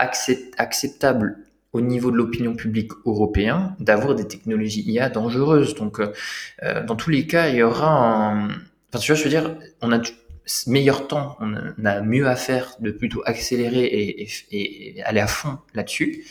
[0.56, 1.36] acceptable
[1.72, 5.74] au niveau de l'opinion publique européen d'avoir des technologies IA dangereuses.
[5.74, 6.12] Donc, euh,
[6.62, 8.48] euh, dans tous les cas, il y aura un...
[8.48, 10.00] Enfin, tu vois, je veux dire, on a
[10.66, 13.84] meilleur temps, on a mieux à faire de plutôt accélérer
[14.50, 16.24] et, aller à fond là-dessus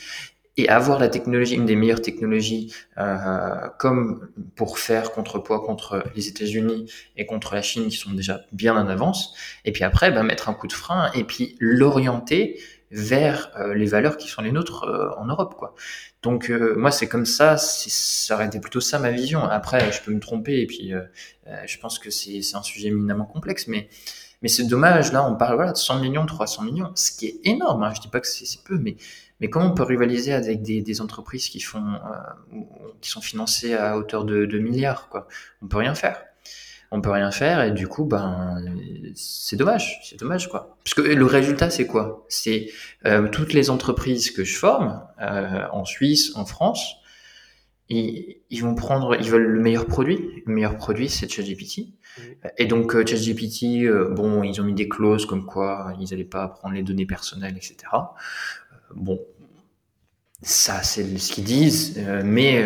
[0.56, 6.28] et avoir la technologie, une des meilleures technologies, euh, comme pour faire contrepoids contre les
[6.28, 9.34] États-Unis et contre la Chine qui sont déjà bien en avance,
[9.66, 12.58] et puis après, ben, mettre un coup de frein et puis l'orienter
[12.96, 15.74] vers euh, les valeurs qui sont les nôtres euh, en Europe, quoi.
[16.22, 19.44] Donc euh, moi, c'est comme ça, ça aurait été plutôt ça ma vision.
[19.44, 20.92] Après, je peux me tromper et puis
[21.66, 23.88] je pense que c'est un sujet éminemment complexe, mais
[24.42, 25.12] mais c'est dommage.
[25.12, 27.82] Là, on parle voilà de 100 millions, 300 millions, ce qui est énorme.
[27.82, 27.92] Hein.
[27.94, 28.96] Je dis pas que c'est peu, mais
[29.40, 32.58] mais comment on peut rivaliser avec des, des entreprises qui font, euh,
[33.00, 35.28] qui sont financées à hauteur de, de milliards quoi?
[35.62, 36.24] On peut rien faire.
[36.96, 38.56] On peut rien faire et du coup ben
[39.14, 40.76] c'est dommage, c'est dommage quoi.
[40.82, 42.24] Parce que le résultat c'est quoi?
[42.28, 42.70] C'est
[43.04, 46.96] euh, toutes les entreprises que je forme euh, en Suisse, en France,
[47.88, 50.42] ils, ils, vont prendre, ils veulent le meilleur produit.
[50.46, 51.92] Le meilleur produit c'est ChatGPT.
[52.56, 56.24] Et donc euh, ChatGPT, euh, bon, ils ont mis des clauses comme quoi ils n'allaient
[56.24, 57.76] pas prendre les données personnelles, etc.
[58.94, 59.20] bon,
[60.42, 62.64] ça c'est ce qu'ils disent, mais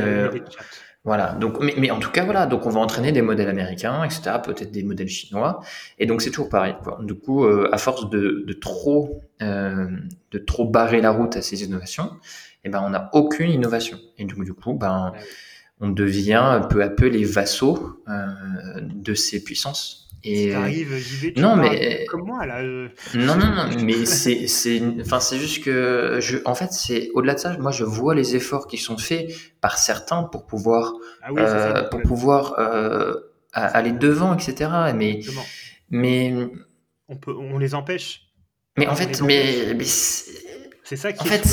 [1.04, 1.32] voilà.
[1.32, 2.46] Donc, mais, mais, en tout cas, voilà.
[2.46, 4.32] Donc, on va entraîner des modèles américains, etc.
[4.44, 5.60] Peut-être des modèles chinois.
[5.98, 6.74] Et donc, c'est toujours pareil.
[6.82, 6.98] Quoi.
[7.02, 9.88] Du coup, euh, à force de, de trop, euh,
[10.30, 12.10] de trop barrer la route à ces innovations,
[12.64, 13.98] eh ben, on n'a aucune innovation.
[14.18, 15.12] Et donc, du coup, ben,
[15.80, 20.09] on devient peu à peu les vassaux euh, de ces puissances.
[20.22, 22.62] Et arrive, j'y non mais comme moi là.
[22.62, 27.34] Non non non, mais c'est c'est enfin c'est juste que je en fait c'est au-delà
[27.34, 29.30] de ça, moi je vois les efforts qui sont faits
[29.62, 30.92] par certains pour pouvoir
[31.22, 33.14] ah oui, euh, ça, pour pouvoir euh,
[33.52, 34.70] aller devant etc.
[34.94, 35.20] Mais
[35.88, 36.34] mais
[37.08, 38.26] on peut on les empêche.
[38.76, 39.84] Mais en fait mais, mais
[40.90, 41.44] c'est ça qui en fait,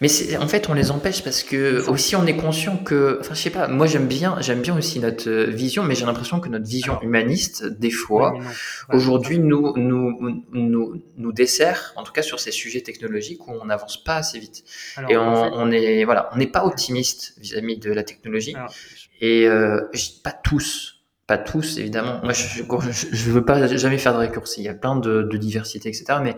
[0.00, 0.08] mais
[0.38, 3.50] en fait, on les empêche parce que aussi on est conscient que, enfin, je sais
[3.50, 6.64] pas, moi j'aime bien, j'aime bien aussi notre euh, vision, mais j'ai l'impression que notre
[6.64, 8.38] vision humaniste, des fois,
[8.88, 13.66] aujourd'hui, nous, nous, nous, nous dessert, en tout cas sur ces sujets technologiques où on
[13.66, 14.64] n'avance pas assez vite.
[15.10, 18.56] et on, on, est, voilà, on n'est pas optimiste vis-à-vis de la technologie.
[19.20, 19.82] et euh,
[20.24, 22.20] pas tous, pas tous évidemment.
[22.22, 22.62] Moi, je,
[23.12, 24.62] je, veux pas jamais faire de raccourci.
[24.62, 26.18] Il y a plein de, de diversité, etc.
[26.22, 26.34] Mais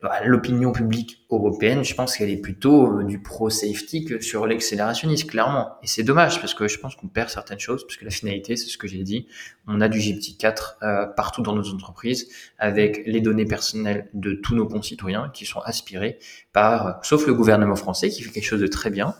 [0.00, 5.26] bah, l'opinion publique européenne, je pense qu'elle est plutôt euh, du pro-safety que sur l'accélérationnisme,
[5.26, 5.76] clairement.
[5.82, 8.54] Et c'est dommage parce que je pense qu'on perd certaines choses, parce que la finalité,
[8.54, 9.26] c'est ce que j'ai dit,
[9.66, 12.28] on a du GPT-4 euh, partout dans nos entreprises
[12.58, 16.20] avec les données personnelles de tous nos concitoyens qui sont aspirées
[16.52, 19.16] par, euh, sauf le gouvernement français qui fait quelque chose de très bien,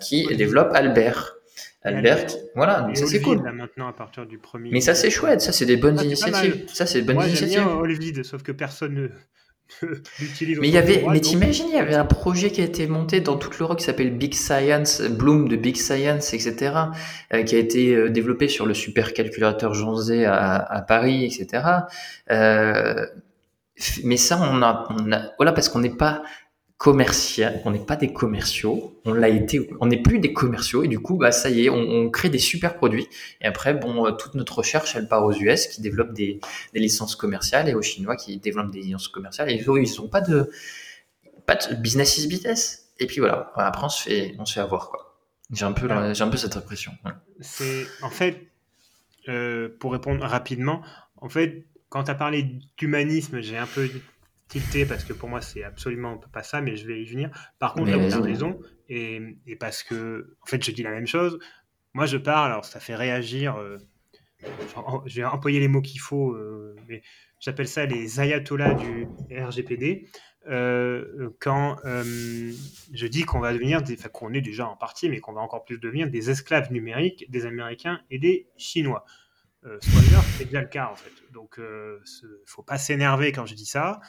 [0.00, 1.36] qui développe Albert.
[1.82, 3.40] Albert, voilà, donc ça c'est cool.
[3.40, 4.70] maintenant à partir du premier.
[4.70, 6.66] Mais ça c'est chouette, ça c'est des bonnes initiatives.
[6.68, 7.62] Ça c'est des bonnes initiatives.
[7.62, 9.08] Moi sauf que personne ne
[9.82, 13.20] mais il y avait, mais t'imagines, il y avait un projet qui a été monté
[13.20, 16.74] dans toute l'Europe qui s'appelle Big Science, Bloom de Big Science, etc.,
[17.32, 21.64] euh, qui a été euh, développé sur le supercalculateur Jean Zé à, à Paris, etc.
[22.30, 23.06] Euh,
[24.04, 26.22] mais ça, on a, on a voilà, parce qu'on n'est pas
[26.80, 30.88] commercial, on n'est pas des commerciaux, on l'a été, on n'est plus des commerciaux et
[30.88, 33.06] du coup bah ça y est, on, crée des super produits
[33.42, 36.40] et après bon euh, toute notre recherche elle part aux US qui développent des,
[36.72, 40.22] licences commerciales et aux Chinois qui développent des licences commerciales et eux ils sont pas
[40.22, 40.50] de
[41.44, 44.60] pas de business is business et puis voilà après on se fait on se fait
[44.60, 45.18] avoir quoi.
[45.52, 46.92] J'ai un peu j'ai un peu cette impression.
[47.40, 48.48] C'est en fait
[49.28, 50.80] euh, pour répondre rapidement
[51.18, 52.46] en fait quand tu as parlé
[52.78, 53.86] d'humanisme j'ai un peu
[54.50, 57.30] tilté parce que pour moi c'est absolument pas ça, mais je vais y venir.
[57.58, 60.90] Par contre, là vous avez raison, et, et, parce que en fait je dis la
[60.90, 61.38] même chose.
[61.94, 63.56] Moi je parle, alors ça fait réagir.
[63.56, 63.78] Euh,
[65.06, 67.02] je vais employer les mots qu'il faut, euh, mais
[67.38, 70.08] j'appelle ça les ayatollahs du RGPD.
[70.48, 75.20] Euh, quand je dis qu'on va devenir, des, enfin qu'on est déjà en partie, mais
[75.20, 79.04] qu'on va encore plus devenir des esclaves numériques des Américains et des Chinois.
[79.62, 81.12] spoiler, c'est déjà le cas en fait.
[81.32, 84.00] Donc, il faut pas s'énerver quand je dis ça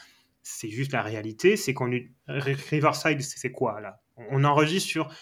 [0.44, 1.92] c'est juste la réalité, c'est qu'on
[2.28, 4.02] Riverside, c'est quoi là?
[4.30, 5.14] On enregistre sur.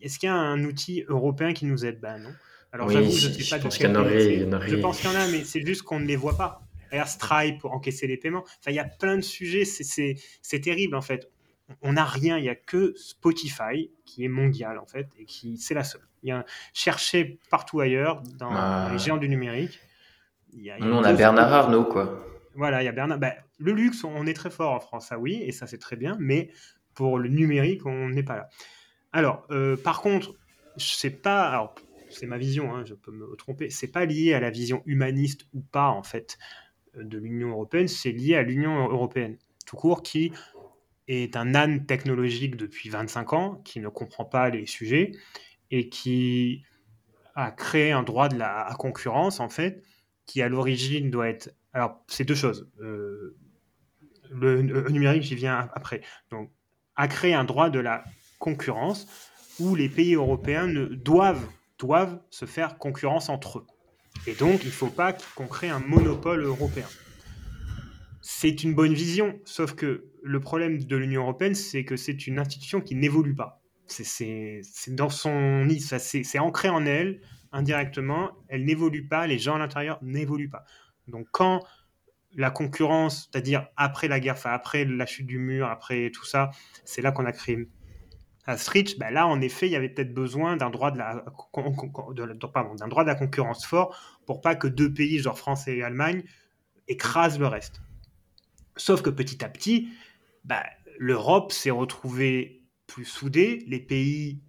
[0.00, 2.00] Est-ce qu'il y a un outil européen qui nous aide?
[2.00, 2.32] Ben non.
[2.72, 3.86] Alors j'avoue, je ne sais pas Je pense qu'il
[5.10, 6.62] y en a, mais c'est juste qu'on ne les voit pas.
[6.90, 8.42] Regarde Stripe pour encaisser les paiements.
[8.42, 11.30] Enfin, il y a plein de sujets, c'est terrible en fait.
[11.80, 15.56] On n'a rien, il n'y a que Spotify qui est mondial en fait et qui
[15.56, 16.06] c'est la seule.
[16.22, 18.90] Il y a chercher partout ailleurs dans ah.
[18.92, 19.80] les géants du numérique.
[20.52, 22.26] Nous, on a Bernard Arnault quoi.
[22.54, 23.18] Voilà, il y a Bernard.
[23.18, 25.96] Bah, le luxe, on est très fort en France, ça oui, et ça c'est très
[25.96, 26.50] bien, mais
[26.94, 28.48] pour le numérique, on n'est pas là.
[29.12, 30.34] Alors, euh, par contre,
[30.76, 31.74] c'est pas,
[32.10, 35.46] c'est ma vision, hein, je peux me tromper, c'est pas lié à la vision humaniste
[35.54, 36.38] ou pas en fait
[36.94, 40.32] de l'Union européenne, c'est lié à l'Union européenne tout court qui
[41.08, 45.12] est un âne technologique depuis 25 ans, qui ne comprend pas les sujets
[45.70, 46.62] et qui
[47.34, 49.82] a créé un droit de la concurrence en fait,
[50.26, 52.70] qui à l'origine doit être alors, c'est deux choses.
[52.80, 53.36] Euh,
[54.30, 56.02] le, numérique, j'y viens après.
[56.30, 56.50] Donc,
[56.96, 58.04] a créé un droit de la
[58.38, 59.06] concurrence
[59.58, 61.46] où les pays européens ne doivent,
[61.78, 63.66] doivent se faire concurrence entre eux.
[64.26, 66.86] Et donc, il ne faut pas qu'on crée un monopole européen.
[68.20, 72.38] C'est une bonne vision, sauf que le problème de l'Union européenne, c'est que c'est une
[72.38, 73.60] institution qui n'évolue pas.
[73.86, 77.20] C'est dans son c'est ancré en elle
[77.52, 80.64] indirectement, elle n'évolue pas, les gens à l'intérieur n'évoluent pas.
[81.06, 81.62] Donc quand
[82.36, 86.50] la concurrence, c'est-à-dire après la guerre, après la chute du mur, après tout ça,
[86.84, 87.68] c'est là qu'on a créé
[88.46, 91.24] à Stritch, bah là, en effet, il y avait peut-être besoin d'un droit de la,
[91.54, 96.24] d'un de la concurrence fort pour pas que deux pays, genre France et Allemagne,
[96.88, 97.80] écrasent le reste.
[98.76, 99.88] Sauf que petit à petit,
[100.44, 100.64] bah,
[100.98, 104.42] l'Europe s'est retrouvée plus soudée, les pays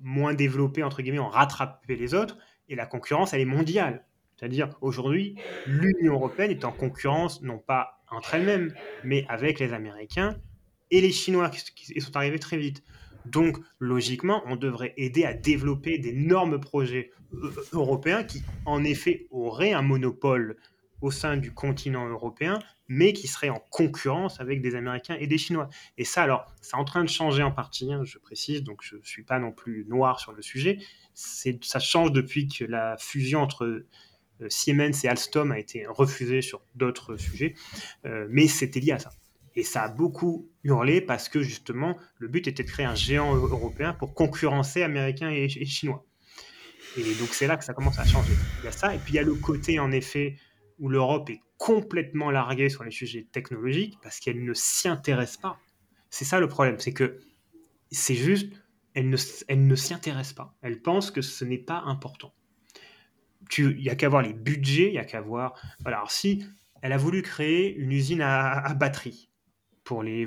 [0.00, 2.38] moins développés, entre guillemets, ont rattrapé les autres,
[2.68, 4.06] et la concurrence, elle est mondiale.
[4.42, 5.36] C'est-à-dire, aujourd'hui,
[5.68, 8.74] l'Union européenne est en concurrence, non pas entre elles-mêmes,
[9.04, 10.36] mais avec les Américains
[10.90, 12.82] et les Chinois, qui sont arrivés très vite.
[13.24, 19.74] Donc, logiquement, on devrait aider à développer d'énormes projets euh, européens qui, en effet, auraient
[19.74, 20.56] un monopole
[21.02, 25.38] au sein du continent européen, mais qui seraient en concurrence avec des Américains et des
[25.38, 25.68] Chinois.
[25.98, 28.96] Et ça, alors, c'est en train de changer en partie, hein, je précise, donc je
[28.96, 30.78] ne suis pas non plus noir sur le sujet.
[31.14, 33.86] Ça change depuis que la fusion entre euh,
[34.48, 37.54] Siemens et Alstom a été refusée sur d'autres sujets,
[38.04, 39.10] euh, mais c'était lié à ça.
[39.54, 43.34] Et ça a beaucoup hurlé parce que justement, le but était de créer un géant
[43.34, 46.04] européen pour concurrencer Américains et, Chinois.
[46.96, 48.32] Et donc c'est là que ça commence à changer.
[48.60, 50.36] Il y a ça, et puis il y a le côté en effet
[50.78, 55.58] où l'Europe est complètement larguée sur les sujets technologiques parce qu'elle ne s'y intéresse pas.
[56.10, 57.20] C'est ça le problème, c'est que
[57.90, 58.52] c'est juste,
[58.94, 59.16] elle ne,
[59.48, 60.54] elle ne s'y intéresse pas.
[60.62, 62.34] Elle pense que ce n'est pas important.
[63.58, 65.54] Il n'y a qu'à voir les budgets, il n'y a qu'à voir...
[65.84, 66.44] Alors si
[66.82, 69.30] elle a voulu créer une usine à, à batterie,
[69.84, 70.26] pour les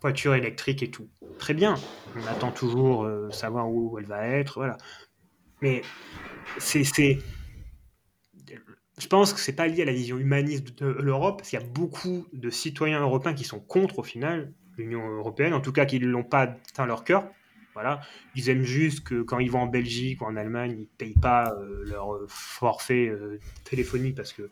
[0.00, 1.08] voitures électriques et tout.
[1.38, 1.74] Très bien,
[2.16, 4.76] on attend toujours euh, savoir où elle va être, voilà.
[5.60, 5.82] Mais
[6.58, 6.82] c'est,
[8.98, 11.62] je pense que c'est pas lié à la vision humaniste de l'Europe, parce qu'il y
[11.62, 15.84] a beaucoup de citoyens européens qui sont contre au final l'Union européenne, en tout cas
[15.84, 17.30] qui ne l'ont pas dans leur cœur.
[17.74, 18.00] Voilà,
[18.34, 21.54] ils aiment juste que quand ils vont en Belgique ou en Allemagne, ils payent pas
[21.54, 24.50] euh, leur forfait euh, téléphonique parce que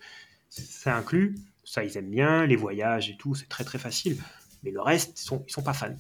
[0.48, 1.34] ça inclut.
[1.62, 4.16] Ça, ils aiment bien, les voyages et tout, c'est très très facile.
[4.62, 5.94] Mais le reste, ils sont, ils sont pas fans.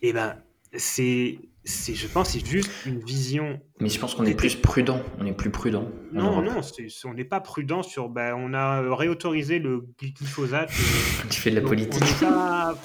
[0.00, 0.36] Et eh ben,
[0.74, 3.60] c'est, c'est, je pense, c'est juste une vision.
[3.80, 5.00] Mais je pense qu'on est plus prudent.
[5.18, 5.88] On est plus prudent.
[6.12, 6.60] Non, non,
[7.04, 8.08] on n'est pas prudent sur.
[8.08, 10.70] Ben, on a réautorisé le glyphosate.
[10.70, 12.02] Euh, tu fais de la politique.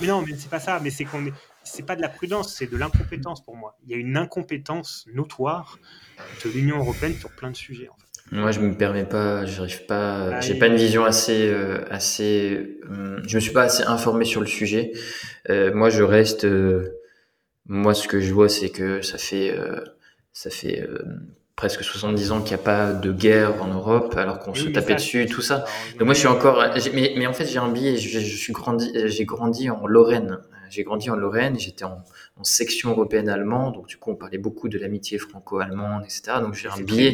[0.01, 0.79] mais non, mais c'est pas ça.
[0.83, 1.33] Mais c'est qu'on est.
[1.63, 3.77] C'est pas de la prudence, c'est de l'incompétence pour moi.
[3.83, 5.77] Il y a une incompétence notoire
[6.45, 7.89] de l'Union européenne sur plein de sujets.
[7.89, 8.07] En fait.
[8.31, 12.77] Moi, je me permets pas, j'arrive pas, ah, j'ai pas une vision assez, euh, assez,
[12.89, 14.91] hum, je me suis pas assez informé sur le sujet.
[15.49, 16.96] Euh, moi, je reste, euh,
[17.67, 19.81] moi, ce que je vois, c'est que ça fait, euh,
[20.33, 20.87] ça fait
[21.55, 24.95] presque 70 ans qu'il n'y a pas de guerre en Europe, alors qu'on se tapait
[24.95, 25.65] dessus, tout ça.
[25.97, 26.63] Donc moi, je suis encore,
[26.93, 30.39] mais, mais en fait, j'ai un billet, je, je suis grandi, j'ai grandi en Lorraine.
[30.69, 32.03] J'ai grandi en Lorraine, j'étais en,
[32.35, 36.39] en section européenne allemande, donc du coup on parlait beaucoup de l'amitié franco-allemande, etc.
[36.41, 37.13] Donc j'ai un billet,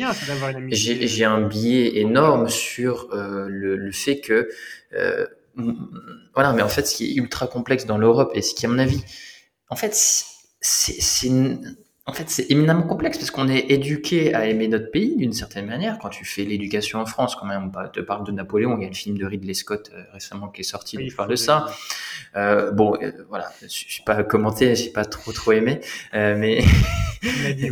[0.69, 4.49] j'ai un billet énorme sur euh, le, le, fait que
[4.93, 5.25] euh,
[6.33, 8.69] voilà, mais en fait ce qui est ultra complexe dans l'Europe et ce qui à
[8.69, 9.03] mon avis,
[9.69, 9.93] en fait
[10.63, 11.27] c'est
[12.05, 15.67] en fait, c'est éminemment complexe parce qu'on est éduqué à aimer notre pays d'une certaine
[15.67, 15.99] manière.
[15.99, 18.77] Quand tu fais l'éducation en France, quand même, on te parle de Napoléon.
[18.77, 21.15] Il y a le film de Ridley Scott euh, récemment qui est sorti, oui, il
[21.15, 21.65] parle de ça.
[22.35, 25.81] Euh, bon, euh, voilà, je suis pas commenté, j'ai pas trop trop aimé,
[26.15, 26.63] euh, mais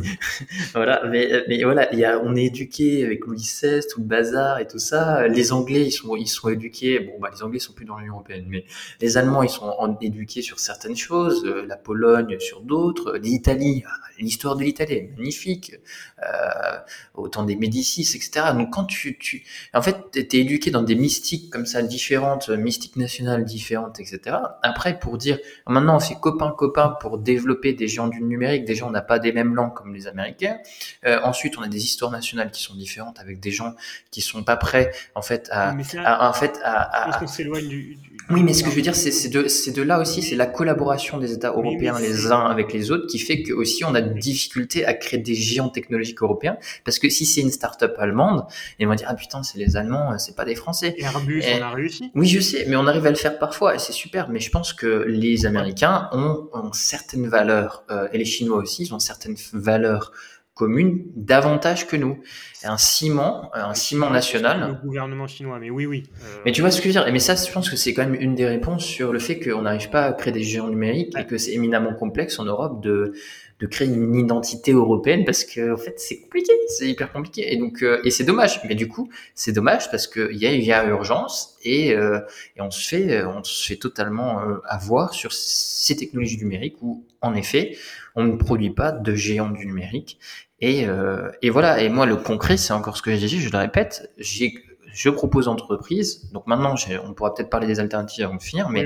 [0.73, 4.05] voilà, mais mais voilà, il y a, on est éduqué avec Louis XVI, tout le
[4.05, 5.27] bazar et tout ça.
[5.27, 6.99] Les Anglais, ils sont ils sont éduqués.
[6.99, 8.65] Bon, bah les Anglais sont plus dans l'Union européenne, mais
[8.99, 13.83] les Allemands, ils sont éduqués sur certaines choses, la Pologne sur d'autres, l'Italie
[14.21, 15.75] l'histoire de l'Italie est magnifique,
[16.23, 16.77] euh,
[17.13, 18.47] autant des Médicis, etc.
[18.53, 19.43] Donc quand tu, tu
[19.73, 24.37] en fait, t'es éduqué dans des mystiques comme ça différentes, mystiques nationales différentes, etc.
[24.63, 28.65] Après, pour dire, maintenant on fait copain copain pour développer des géants du numérique.
[28.65, 30.57] Déjà, on n'a pas des mêmes langues comme les Américains.
[31.05, 33.75] Euh, ensuite, on a des histoires nationales qui sont différentes avec des gens
[34.11, 37.97] qui sont pas prêts, en fait, à, en fait, à, à, s'éloigne du,
[38.29, 41.17] oui, mais ce que je veux dire, c'est de, de là aussi, c'est la collaboration
[41.17, 44.19] des États européens les uns avec les autres qui fait que aussi on a de
[44.19, 46.57] difficultés à créer des géants technologiques européens.
[46.83, 48.45] Parce que si c'est une start-up allemande,
[48.79, 50.93] ils vont dire ah putain c'est les Allemands, c'est pas des Français.
[50.97, 52.11] Et Airbus, on a réussi.
[52.15, 54.29] Oui, je sais, mais on arrive à le faire parfois et c'est super.
[54.29, 58.83] Mais je pense que les Américains ont, ont certaines valeurs euh, et les Chinois aussi
[58.83, 60.11] ils ont certaines valeurs
[60.53, 62.19] commune davantage que nous.
[62.63, 64.79] Un ciment, un ciment national.
[64.81, 66.03] Le gouvernement chinois, mais oui, oui.
[66.21, 67.93] Euh, mais tu vois ce que je veux dire Mais ça, je pense que c'est
[67.93, 70.67] quand même une des réponses sur le fait qu'on n'arrive pas à créer des géants
[70.67, 73.13] numériques et que c'est éminemment complexe en Europe de
[73.59, 77.57] de créer une identité européenne parce que en fait c'est compliqué, c'est hyper compliqué et
[77.57, 78.59] donc euh, et c'est dommage.
[78.67, 82.19] Mais du coup c'est dommage parce que y a, y a urgence et, euh,
[82.57, 87.35] et on se fait on se fait totalement avoir sur ces technologies numériques où en
[87.35, 87.77] effet
[88.15, 90.19] on ne produit pas de géants du numérique
[90.59, 93.51] et, euh, et voilà, et moi le concret, c'est encore ce que j'ai dit, je
[93.51, 94.53] le répète, j'ai
[94.93, 96.29] je propose entreprise.
[96.31, 98.85] Donc maintenant, on pourra peut-être parler des alternatives avant de finir, mais,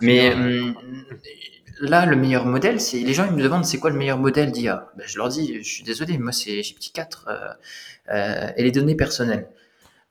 [0.00, 0.74] mais hum,
[1.80, 4.52] là, le meilleur modèle, c'est les gens ils me demandent c'est quoi le meilleur modèle
[4.52, 4.90] d'IA.
[4.96, 7.48] Ben, je leur dis, je suis désolé, moi c'est GPT-4 euh,
[8.10, 9.48] euh, et les données personnelles.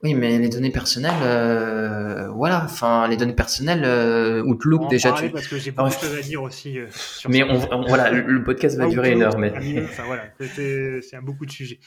[0.04, 5.10] Oui, mais les données personnelles, euh, voilà, enfin les données personnelles, euh, Outlook On déjà.
[5.12, 5.28] Tu...
[5.30, 6.78] parce que j'ai beaucoup de choses à dire aussi.
[6.78, 9.52] euh, sur Mais on, on- voilà, le, le podcast va Ah, durer une heure, mais
[9.56, 11.80] ah, enfin, voilà, c'est un beaucoup de sujets.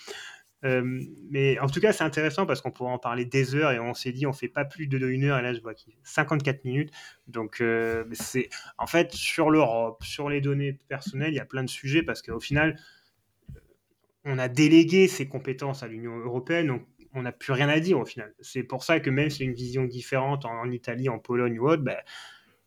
[0.64, 0.84] Euh,
[1.32, 3.93] mais en tout cas, c'est intéressant parce qu'on pourrait en parler des heures et on
[3.95, 5.95] s'est dit on fait pas plus de une heure et là je vois qu'il y
[5.95, 6.91] a 54 minutes.
[7.28, 11.64] Donc euh, c'est en fait sur l'Europe, sur les données personnelles, il y a plein
[11.64, 12.78] de sujets parce qu'au final,
[14.24, 17.99] on a délégué ces compétences à l'Union européenne, donc on n'a plus rien à dire
[17.99, 18.34] au final.
[18.39, 21.59] C'est pour ça que même si c'est une vision différente en, en Italie, en Pologne
[21.59, 21.97] ou autre, ben,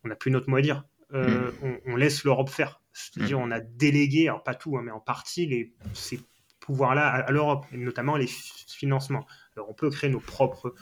[0.05, 0.85] on n'a plus notre mot à dire.
[1.13, 2.81] Euh, on, on laisse l'Europe faire.
[2.93, 6.21] C'est-à-dire on a délégué, alors pas tout, hein, mais en partie, les, ces
[6.61, 9.27] pouvoirs-là à, à l'Europe, et notamment les fi- financements.
[9.57, 10.75] Alors on peut créer nos propres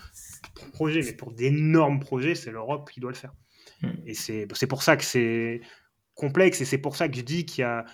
[0.73, 3.35] projets, mais pour d'énormes projets, c'est l'Europe qui doit le faire.
[3.83, 3.89] Mm.
[4.07, 5.61] Et c'est pour ça que c'est
[6.15, 7.85] complexe, et c'est pour ça que je dis qu'il y a...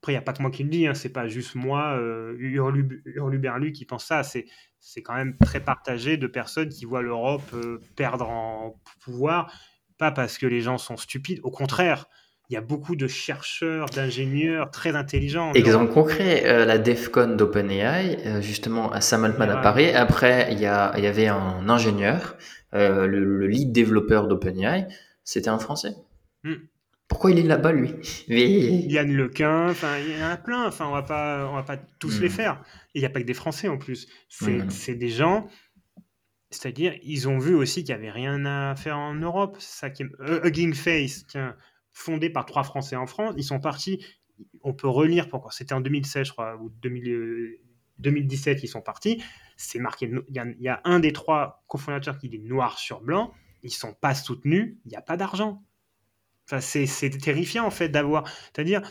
[0.00, 1.96] Après, il n'y a pas que moi qui le dis, hein, c'est pas juste moi,
[1.98, 4.46] euh, Hurlu- Hurluberlu, qui pense ça, c'est
[4.80, 9.52] c'est quand même très partagé de personnes qui voient l'Europe euh, perdre en pouvoir,
[9.98, 12.06] pas parce que les gens sont stupides, au contraire,
[12.50, 15.50] il y a beaucoup de chercheurs, d'ingénieurs très intelligents.
[15.50, 19.58] en Exemple concret, euh, la DEFCON d'OpenAI, euh, justement à Sam Altman à.
[19.58, 19.90] Paris.
[19.90, 22.36] Après, il y, a, il y avait un ingénieur,
[22.74, 24.86] euh, le, le lead développeur d'OpenAI,
[25.24, 25.94] c'était un Français.
[26.42, 26.54] Hmm.
[27.18, 27.96] Pourquoi il est là-bas, lui?
[28.28, 28.46] Mais...
[28.86, 31.76] Yann Lequin, enfin il y en a plein, enfin on va pas, on va pas
[31.76, 32.62] tous les faire.
[32.94, 34.06] Et il n'y a pas que des Français en plus.
[34.28, 35.48] C'est des gens,
[36.50, 39.56] c'est-à-dire ils ont vu aussi qu'il n'y avait rien à faire en Europe.
[39.58, 40.06] C'est ça qui est...
[40.20, 41.56] Euh, Hugging Face, tiens,
[41.90, 44.00] fondé par trois Français en France, ils sont partis.
[44.62, 45.50] On peut relire pourquoi.
[45.50, 47.60] C'était en 2016, je crois, ou 2000, euh,
[47.98, 49.20] 2017, ils sont partis.
[49.56, 50.08] C'est marqué.
[50.28, 53.32] Il y, a, il y a un des trois cofondateurs qui dit noir sur blanc.
[53.64, 54.78] Ils sont pas soutenus.
[54.84, 55.64] Il n'y a pas d'argent.
[56.50, 58.24] Enfin, c'est terrifiant en fait d'avoir.
[58.52, 58.82] C'est-à-dire,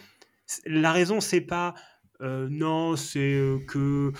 [0.66, 1.74] la raison, c'est pas
[2.22, 4.12] euh, non, c'est euh, que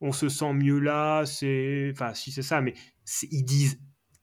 [0.00, 1.24] on se sent mieux là.
[1.26, 2.74] C'est enfin, si c'est ça, mais
[3.30, 3.80] ils disent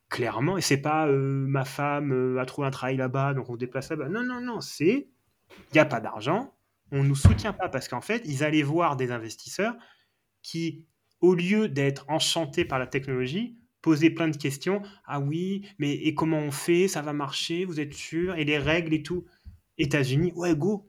[0.10, 3.60] clairement, et c'est pas euh, ma femme a trouvé un travail là-bas, donc on se
[3.60, 4.10] déplace là-bas.
[4.10, 5.10] Non, non, non, c'est
[5.52, 6.54] il n'y a pas d'argent,
[6.92, 9.76] on nous soutient pas parce qu'en fait, ils allaient voir des investisseurs
[10.42, 10.88] qui,
[11.20, 14.82] au lieu d'être enchantés par la technologie, posaient plein de questions.
[15.06, 16.88] Ah oui, mais et comment on fait?
[16.88, 17.66] Ça va marcher?
[17.66, 18.36] Vous êtes sûr?
[18.36, 19.26] Et les règles et tout
[19.78, 20.88] États-Unis, ouais, go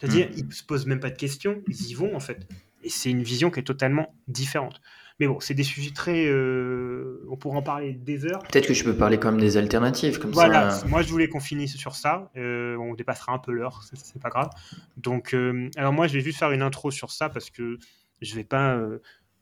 [0.00, 0.32] C'est-à-dire, Mm.
[0.36, 2.46] ils se posent même pas de questions, ils y vont en fait.
[2.84, 4.80] Et c'est une vision qui est totalement différente.
[5.18, 6.26] Mais bon, c'est des sujets très.
[6.28, 8.38] euh, on pourrait en parler des heures.
[8.44, 10.86] Peut-être que je peux parler quand même des alternatives, comme Voilà, ça.
[10.86, 12.30] moi je voulais qu'on finisse sur ça.
[12.36, 14.50] Euh, on dépassera un peu l'heure, c'est- c'est pas grave.
[14.96, 17.78] Donc, euh, alors moi je vais juste faire une intro sur ça parce que
[18.22, 18.76] je vais pas.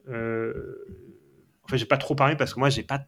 [0.09, 0.77] euh,
[1.67, 3.07] enfin, je vais pas trop parler parce que moi j'ai pas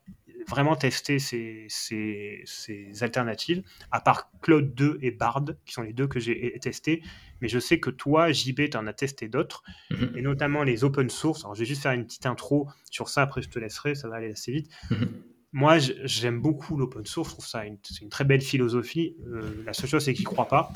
[0.48, 5.92] vraiment testé ces, ces, ces alternatives, à part Cloud 2 et Bard, qui sont les
[5.92, 7.02] deux que j'ai testés.
[7.42, 10.12] Mais je sais que toi, JB, tu en as testé d'autres, Mhm.
[10.16, 11.44] et notamment les open source.
[11.44, 14.08] Alors je vais juste faire une petite intro sur ça, après je te laisserai, ça
[14.08, 14.70] va aller assez vite.
[14.90, 15.08] Mhm.
[15.52, 17.78] Moi, j'aime beaucoup l'open source, je trouve ça une,
[18.10, 19.16] très belle philosophie.
[19.26, 20.70] Euh, la seule chose, c'est que j'y crois pas,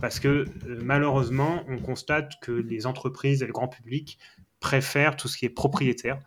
[0.00, 0.44] parce que euh,
[0.82, 4.18] malheureusement, on constate que les entreprises et le grand public
[4.58, 6.18] préfèrent tout ce qui est propriétaire,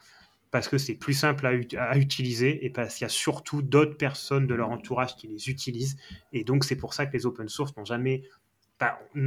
[0.52, 3.62] parce que c'est plus simple à, ut- à utiliser, et parce qu'il y a surtout
[3.62, 5.98] d'autres personnes de leur entourage qui les utilisent,
[6.34, 8.24] et donc c'est pour ça que les open source n'ont jamais,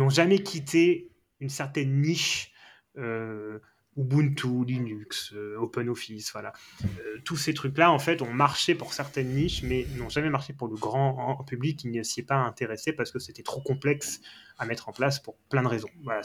[0.08, 1.10] jamais quitté
[1.40, 2.52] une certaine niche.
[2.98, 3.58] euh,
[3.94, 6.54] Ubuntu, Linux, euh, OpenOffice, voilà.
[6.82, 10.54] Euh, tous ces trucs-là, en fait, ont marché pour certaines niches, mais n'ont jamais marché
[10.54, 14.22] pour le grand public qui ne s'y est pas intéressé parce que c'était trop complexe
[14.58, 15.90] à mettre en place pour plein de raisons.
[16.04, 16.22] Voilà,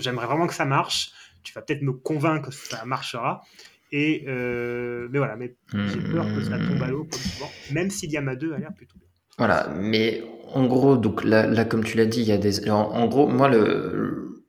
[0.00, 1.12] j'aimerais vraiment que ça marche.
[1.44, 3.44] Tu vas peut-être me convaincre que ça marchera.
[3.92, 7.90] Et euh, mais voilà, mais j'ai peur que ça tombe à l'eau comme souvent, même
[7.90, 9.08] si Diama 2 a l'air plutôt bien.
[9.38, 12.68] Voilà, mais en gros, donc là, là comme tu l'as dit, il y a des.
[12.70, 14.42] En, en gros, moi, le,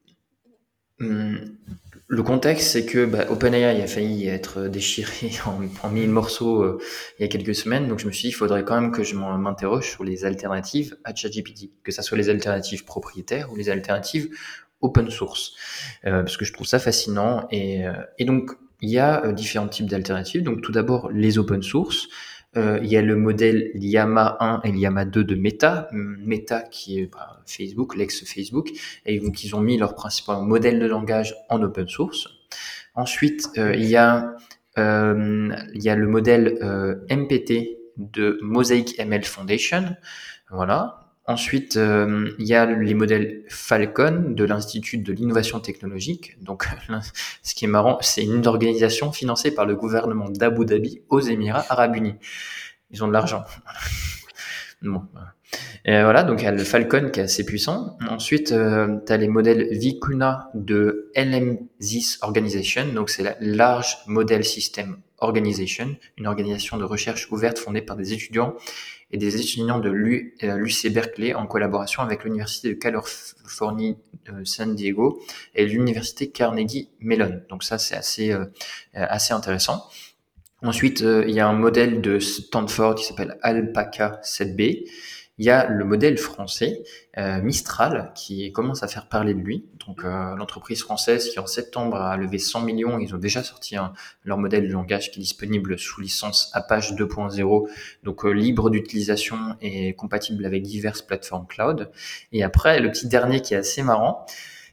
[0.97, 1.57] le,
[2.07, 6.79] le contexte, c'est que bah, OpenAI a failli être déchiré en, en mille morceaux euh,
[7.19, 9.03] il y a quelques semaines, donc je me suis dit, il faudrait quand même que
[9.03, 13.69] je m'interroge sur les alternatives à ChatGPT, que ça soit les alternatives propriétaires ou les
[13.69, 14.29] alternatives
[14.81, 15.53] open source,
[16.05, 17.47] euh, parce que je trouve ça fascinant.
[17.51, 17.83] Et,
[18.17, 18.51] et donc,
[18.81, 20.43] il y a euh, différents types d'alternatives.
[20.43, 22.07] Donc, tout d'abord, les open source.
[22.55, 25.89] Euh, il y a le modèle Llama 1 et Llama 2 de Meta.
[25.91, 28.69] Meta qui est bah, Facebook, l'ex-Facebook.
[29.05, 32.29] Et donc, ils ont mis leur principal modèle de langage en open source.
[32.97, 34.35] Ensuite, euh, il, y a,
[34.79, 39.95] euh, il y a le modèle euh, MPT de Mosaic ML Foundation.
[40.49, 41.06] Voilà.
[41.29, 46.41] Ensuite, euh, il y a les modèles Falcon de l'Institut de l'innovation technologique.
[46.41, 46.65] Donc,
[47.43, 51.65] ce qui est marrant, c'est une organisation financée par le gouvernement d'Abu Dhabi aux Émirats
[51.67, 52.15] Arabes Unis.
[52.91, 53.43] Ils ont de l'argent.
[54.83, 55.01] Bon.
[55.85, 57.97] Et voilà, donc il y a le Falcon qui est assez puissant.
[58.09, 64.43] Ensuite, euh, tu as les modèles Vicuna de LM10 Organization, donc c'est la Large Model
[64.43, 68.53] System Organization, une organisation de recherche ouverte fondée par des étudiants
[69.11, 73.97] et des étudiants de l'UC euh, Berkeley en collaboration avec l'Université de Californie
[74.29, 75.21] euh, San Diego
[75.55, 77.41] et l'Université Carnegie Mellon.
[77.49, 78.45] Donc ça, c'est assez, euh,
[78.93, 79.87] assez intéressant.
[80.63, 84.89] Ensuite, il y a un modèle de Stanford qui s'appelle Alpaca 7B
[85.39, 86.83] il y a le modèle français,
[87.17, 89.65] euh, Mistral, qui commence à faire parler de lui.
[89.85, 93.75] Donc euh, l'entreprise française qui en septembre a levé 100 millions, ils ont déjà sorti
[94.23, 97.69] leur modèle de langage qui est disponible sous licence Apache 2.0,
[98.03, 101.91] donc euh, libre d'utilisation et compatible avec diverses plateformes cloud.
[102.31, 104.25] Et après, le petit dernier qui est assez marrant,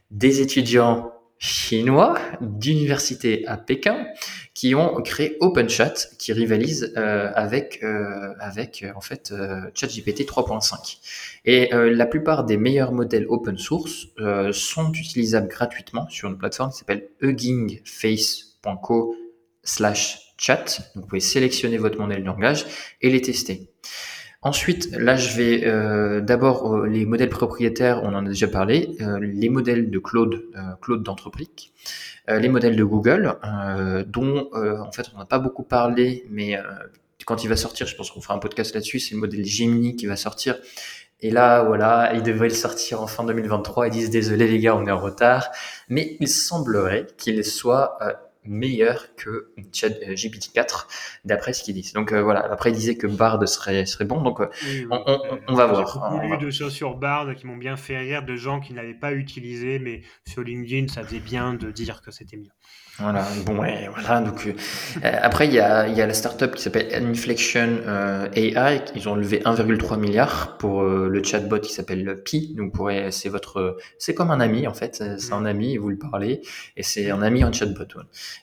[0.09, 1.13] des étudiants
[1.45, 4.07] chinois d'université à Pékin
[4.55, 9.31] qui ont créé OpenChat qui rivalise euh, avec euh, avec euh, en fait
[9.75, 10.97] ChatGPT 3.5
[11.45, 14.07] et la plupart des meilleurs modèles open source
[14.51, 19.15] sont utilisables gratuitement sur une plateforme qui s'appelle huggingface.co
[19.63, 20.79] slash chat.
[20.95, 22.65] Donc vous pouvez sélectionner votre modèle de langage
[23.01, 23.69] et les tester
[24.45, 28.95] Ensuite, là, je vais euh, d'abord euh, les modèles propriétaires, on en a déjà parlé,
[29.01, 30.43] euh, les modèles de Claude,
[30.83, 31.47] Claude d'entreprise,
[32.27, 33.37] les modèles de Google,
[34.07, 36.59] dont en fait on n'a pas beaucoup parlé, mais
[37.25, 39.95] quand il va sortir, je pense qu'on fera un podcast là-dessus, c'est le modèle Gemini
[39.95, 40.57] qui va sortir.
[41.21, 43.87] Et là, voilà, il devrait le sortir en fin 2023.
[43.87, 45.49] Ils disent désolé les gars, on est en retard,
[45.89, 47.97] mais il semblerait qu'il soit
[48.45, 50.87] meilleur que euh, GPT-4
[51.25, 51.93] d'après ce qu'ils disent.
[51.93, 54.47] Donc euh, voilà, après ils disaient que Bard serait, serait bon, donc euh,
[55.47, 56.21] on, va voir.
[56.21, 58.93] J'ai lu de choses sur Bard qui m'ont bien fait rire, de gens qui n'avaient
[58.93, 62.51] pas utilisé, mais sur LinkedIn, ça faisait bien de dire que c'était mieux.
[62.97, 64.21] Voilà, bon, ouais, voilà.
[64.21, 64.53] Donc, euh,
[65.21, 68.81] après, il y a, y a la startup qui s'appelle Inflection euh, AI.
[68.95, 72.53] Ils ont levé 1,3 milliard pour euh, le chatbot qui s'appelle Pi.
[72.55, 75.03] Donc, pourrait, c'est votre, c'est comme un ami en fait.
[75.17, 76.41] C'est un ami, vous le parlez,
[76.77, 77.83] et c'est un ami en chatbot.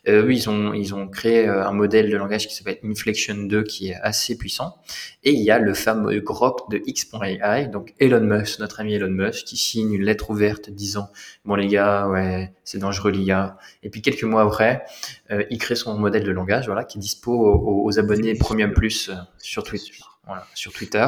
[0.06, 0.20] Ouais.
[0.20, 3.88] oui, ils ont, ils ont créé un modèle de langage qui s'appelle Inflection 2 qui
[3.88, 4.76] est assez puissant.
[5.24, 9.08] Et il y a le fameux Grok de X.ai, donc Elon Musk, notre ami Elon
[9.08, 11.08] Musk, qui signe une lettre ouverte disant
[11.46, 13.56] bon les gars, ouais, c'est dangereux l'IA.
[13.82, 14.84] Et puis quelques mois après,
[15.30, 19.08] euh, il crée son modèle de langage, voilà, qui est dispo aux, abonnés Premium Plus
[19.08, 19.92] euh, sur Twitter.
[20.26, 21.06] Voilà, sur Twitter,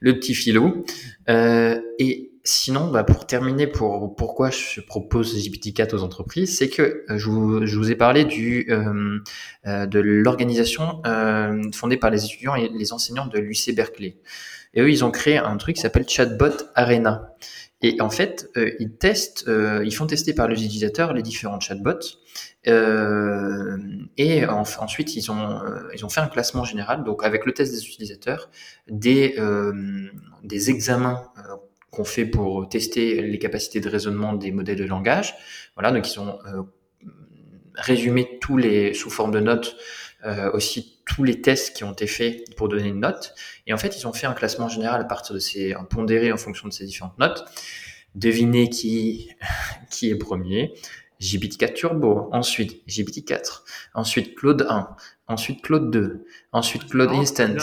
[0.00, 0.84] le petit filou.
[1.28, 7.04] Euh, et sinon, bah, pour terminer, pour pourquoi je propose GPT-4 aux entreprises, c'est que
[7.08, 8.66] je vous, je vous, ai parlé du
[9.64, 11.02] de l'organisation
[11.74, 14.18] fondée par les étudiants et les enseignants de l'UC Berkeley.
[14.74, 17.34] Et eux, ils ont créé un truc qui s'appelle Chatbot Arena.
[17.82, 22.16] Et en fait, euh, ils testent, ils font tester par les utilisateurs les différents chatbots.
[22.68, 23.76] Euh,
[24.16, 25.60] et ensuite, ils ont,
[25.94, 28.50] ils ont fait un classement général, donc avec le test des utilisateurs,
[28.88, 29.36] des,
[30.42, 31.30] des examens
[31.90, 35.34] qu'on fait pour tester les capacités de raisonnement des modèles de langage.
[35.74, 36.38] Voilà, donc ils ont
[37.74, 39.76] résumé tous les sous forme de notes,
[40.54, 43.34] aussi tous les tests qui ont été faits pour donner une note.
[43.66, 46.32] Et en fait, ils ont fait un classement général à partir de ces, un pondéré
[46.32, 47.44] en fonction de ces différentes notes.
[48.14, 49.30] Devinez qui,
[49.90, 50.74] qui est premier.
[51.20, 53.62] GPT-4 Turbo, ensuite GPT-4,
[53.94, 54.88] ensuite Claude 1,
[55.28, 57.56] ensuite Claude 2, ensuite Claude Instant.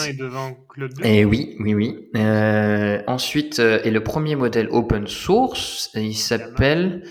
[1.02, 2.08] Et oui, oui, oui.
[2.16, 7.02] Euh, ensuite, euh, et le premier modèle open source, il s'appelle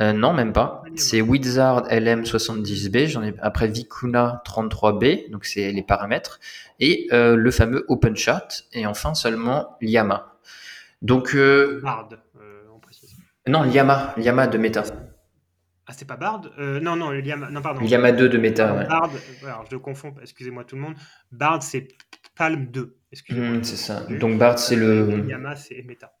[0.00, 0.82] euh, non, même pas.
[0.94, 3.06] C'est Wizard LM70B.
[3.06, 6.38] J'en ai après Vicuna 33B, donc c'est les paramètres,
[6.78, 10.36] et euh, le fameux OpenChat, et enfin seulement Llama.
[11.02, 11.82] Donc euh,
[12.72, 13.16] on précise.
[13.48, 14.84] Non, Llama, Llama de Meta.
[15.88, 16.42] Ah, c'est pas Bard?
[16.58, 17.80] Non, non, Llama, non, pardon.
[17.80, 18.74] Llama 2 de Meta.
[18.74, 18.86] Ouais.
[18.86, 19.10] Bard,
[19.42, 20.94] alors je confonds, excusez-moi tout le monde.
[21.32, 21.88] Bard, c'est
[22.36, 22.94] Palm 2.
[23.10, 23.56] Excusez-moi.
[23.56, 24.06] Hmm, c'est ça.
[24.20, 25.24] Donc Bard, c'est le.
[25.26, 26.12] Llama, c'est Meta.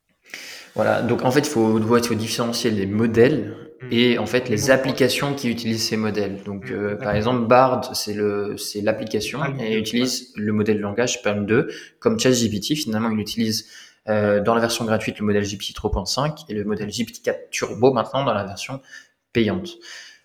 [0.74, 3.86] Voilà, donc en fait, il faut, faut différencier les modèles mm.
[3.90, 6.42] et en fait les applications qui utilisent ces modèles.
[6.44, 6.74] Donc, mm.
[6.74, 12.18] euh, par exemple, Bard, c'est l'application et utilise le modèle de langage Palm 2 comme
[12.18, 12.74] ChatGPT.
[12.76, 13.68] Finalement, il utilise
[14.08, 17.92] euh, dans la version gratuite le modèle GPT 3.5 et le modèle GPT 4 Turbo
[17.92, 18.80] maintenant dans la version
[19.38, 19.78] payante.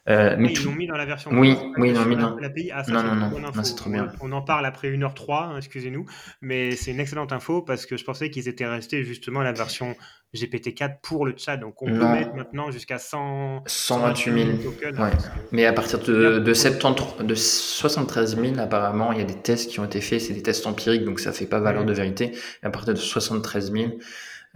[0.10, 1.32] Euh, mais ils l'ont mis dans la version.
[1.32, 2.36] Oui, oui, ils l'ont mis dans.
[2.38, 2.72] L'API.
[2.74, 4.12] Ah, non, non, non, c'est trop bien.
[4.20, 6.06] On en parle après 1h03, hein, excusez-nous,
[6.42, 9.54] mais c'est une excellente info parce que je pensais qu'ils étaient restés justement à la
[9.54, 9.96] version
[10.36, 11.56] GPT-4 pour le chat.
[11.56, 13.64] Donc on peut mettre maintenant jusqu'à 100...
[13.66, 15.00] 128 000 tokens.
[15.00, 15.12] Ouais.
[15.54, 19.72] Mais à partir de, de, 70, de 73 000, apparemment, il y a des tests
[19.72, 20.20] qui ont été faits.
[20.20, 22.34] C'est des tests empiriques, donc ça fait pas valeur de vérité.
[22.62, 23.86] Et à partir de 73 000,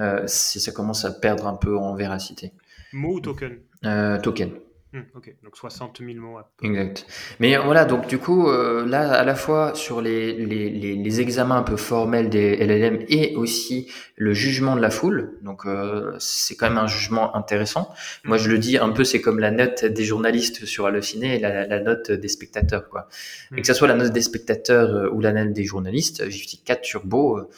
[0.01, 2.51] euh, ça commence à perdre un peu en véracité.
[2.91, 3.59] Mot ou token?
[3.85, 4.51] Euh, Token.
[4.93, 6.39] Hmm, ok, donc 60 000 mots.
[6.63, 7.05] Exact.
[7.41, 11.57] Mais voilà, donc du coup, euh, là, à la fois sur les, les, les, examens
[11.57, 16.55] un peu formels des LLM et aussi le jugement de la foule, donc euh, c'est
[16.55, 17.93] quand même un jugement intéressant.
[18.23, 21.39] Moi, je le dis un peu, c'est comme la note des journalistes sur Allociné et
[21.39, 23.09] la, la note des spectateurs, quoi.
[23.57, 26.79] Et que ce soit la note des spectateurs euh, ou la note des journalistes, GPT-4
[26.79, 27.49] Turbo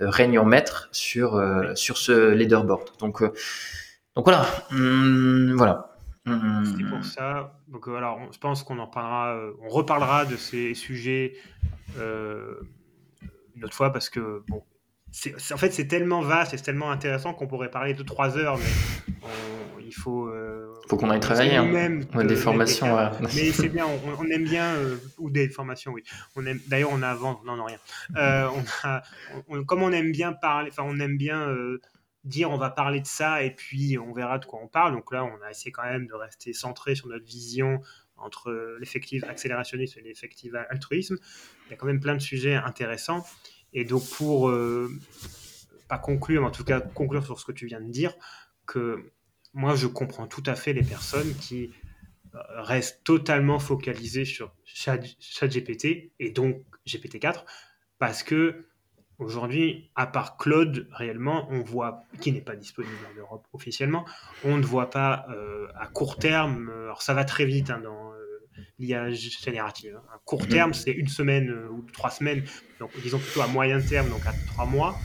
[0.00, 1.42] règne en maître sur,
[1.74, 2.88] sur ce leaderboard.
[3.00, 3.22] Donc,
[4.18, 5.94] donc voilà, hum, voilà.
[6.64, 7.04] C'était pour mmh.
[7.04, 7.54] ça.
[7.68, 11.34] Donc, euh, alors, je pense qu'on en parlera, euh, on reparlera de ces sujets
[12.00, 12.54] euh,
[13.54, 14.64] une autre fois parce que, bon,
[15.52, 18.58] en fait, c'est tellement vaste et c'est tellement intéressant qu'on pourrait parler de trois heures,
[18.58, 19.22] mais
[19.86, 20.28] il faut.
[20.88, 21.54] faut qu'on aille travailler.
[21.54, 21.66] Hein.
[21.66, 22.96] Même des formations.
[23.20, 23.86] Mais c'est bien,
[24.18, 24.74] on, aime bien,
[25.18, 26.02] ou des formations, oui.
[26.34, 27.78] On aime, d'ailleurs, on a avant, non, non, rien.
[28.16, 29.02] on a,
[29.64, 31.46] comme on aime bien parler, enfin, on aime bien
[32.28, 34.92] dire on va parler de ça et puis on verra de quoi on parle.
[34.92, 37.80] Donc là, on a essayé quand même de rester centré sur notre vision
[38.16, 41.16] entre l'effectif accélérationnisme et l'effectif altruisme.
[41.66, 43.24] Il y a quand même plein de sujets intéressants.
[43.72, 44.90] Et donc pour, euh,
[45.88, 48.14] pas conclure, mais en tout cas conclure sur ce que tu viens de dire,
[48.66, 49.10] que
[49.54, 51.70] moi je comprends tout à fait les personnes qui
[52.34, 57.44] euh, restent totalement focalisées sur ChatGPT et donc GPT-4
[57.98, 58.67] parce que
[59.18, 64.04] Aujourd'hui, à part Claude, réellement, on voit, qui n'est pas disponible en Europe officiellement,
[64.44, 67.80] on ne voit pas euh, à court terme, euh, alors ça va très vite hein,
[67.82, 69.96] dans euh, l'IA générative.
[69.96, 70.04] Hein.
[70.14, 70.48] À court mhm.
[70.48, 72.44] terme, c'est une semaine ou trois semaines,
[72.78, 74.96] donc disons plutôt à moyen terme, donc à trois mois.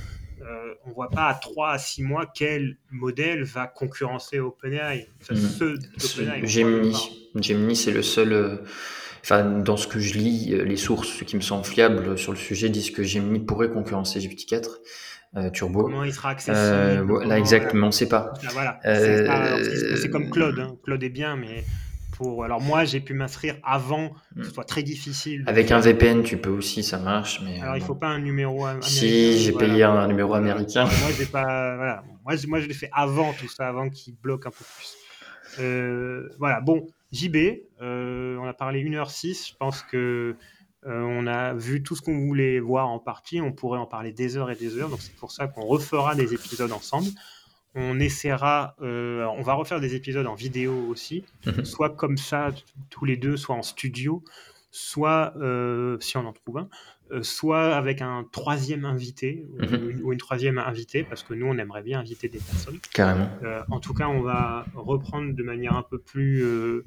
[0.85, 5.07] on ne voit pas à trois à six mois quel modèle va concurrencer OpenAI.
[5.21, 6.45] Enfin, mhm.
[6.45, 8.61] Gemini, Gemini c'est le seul
[9.23, 12.37] enfin, dans ce que je lis, euh, les sources qui me semblent fiables sur le
[12.37, 14.67] sujet disent que Gemini pourrait concurrencer GPT-4.
[15.35, 15.85] Euh, Turbo.
[15.85, 18.33] Comment il sera accessible euh, Là, exactement, on ne sait pas.
[18.45, 18.79] Ah, voilà.
[18.83, 20.59] C'est comme Claude.
[20.59, 20.75] Hein.
[20.83, 21.63] Claude est bien, mais
[22.11, 22.43] pour.
[22.43, 25.43] Alors moi, j'ai pu m'inscrire avant que ce soit très difficile.
[25.47, 27.41] Avec un VPN, tu peux aussi, ça marche.
[27.43, 28.87] Mais alors, il il faut pas un numéro américain.
[28.87, 30.83] Si, j'ai payé un numéro américain.
[30.85, 31.75] moi, pas.
[31.77, 32.03] Voilà.
[32.23, 36.35] Moi, moi, je l'ai fait avant tout ça, avant qu'il bloque un peu plus.
[36.37, 36.61] voilà.
[36.61, 39.51] Bon, JB, euh, on a parlé 1h06.
[39.51, 40.35] Je pense que
[40.85, 43.39] euh, on a vu tout ce qu'on voulait voir en partie.
[43.39, 44.89] On pourrait en parler des heures et des heures.
[44.89, 47.07] Donc c'est pour ça qu'on refera des épisodes ensemble.
[47.75, 51.65] On essaiera, euh, on va refaire des épisodes en vidéo aussi, mhm.
[51.65, 52.51] soit comme ça
[52.89, 54.23] tous les deux, soit en studio,
[54.69, 55.33] soit
[55.99, 56.69] si on en trouve un,
[57.21, 60.01] soit avec un troisième invité mhm.
[60.03, 62.79] ou, une, troisième invitée, parce que nous, on aimerait bien inviter des personnes.
[62.93, 63.29] Carrément.
[63.43, 66.43] Euh, en tout cas, on va reprendre de manière un peu plus.
[66.43, 66.83] Euh,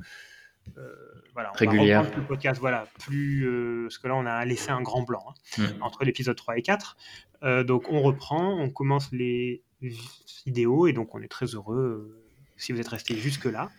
[1.35, 2.03] voilà, on régulière.
[2.03, 3.47] Va le podcast, voilà, plus,
[3.85, 5.83] parce que là, on a laissé un grand blanc hein, mhm.
[5.83, 6.97] entre l'épisode 3 et 4.
[7.64, 9.62] donc, on reprend, on commence les
[10.47, 12.22] vidéos, et donc, on est très heureux
[12.57, 13.70] si vous êtes resté jusque-là.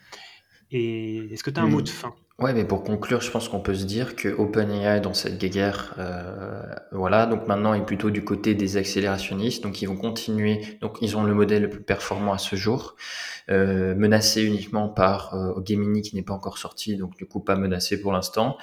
[0.71, 2.13] Et est-ce que tu as un mot de fin?
[2.39, 5.95] Ouais, mais pour conclure, je pense qu'on peut se dire que OpenAI dans cette guerre,
[5.97, 6.61] euh,
[6.91, 11.17] voilà, donc maintenant est plutôt du côté des accélérationnistes, donc ils vont continuer, donc ils
[11.17, 12.95] ont le modèle le plus performant à ce jour,
[13.49, 17.55] euh, menacé uniquement par euh, Gemini qui n'est pas encore sorti, donc du coup pas
[17.55, 18.57] menacé pour l'instant,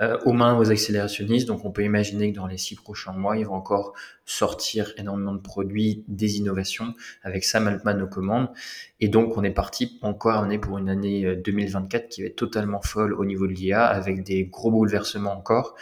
[0.00, 3.36] euh, aux mains aux accélérationnistes, donc on peut imaginer que dans les six prochains mois,
[3.36, 3.92] ils vont encore
[4.28, 8.48] sortir énormément de produits, des innovations, avec Sam Altman aux commandes.
[9.00, 12.28] Et donc, on est parti encore on est pour une année 2024 euh, qui va
[12.28, 15.74] être totalement folle au niveau de l'IA, avec des gros bouleversements encore.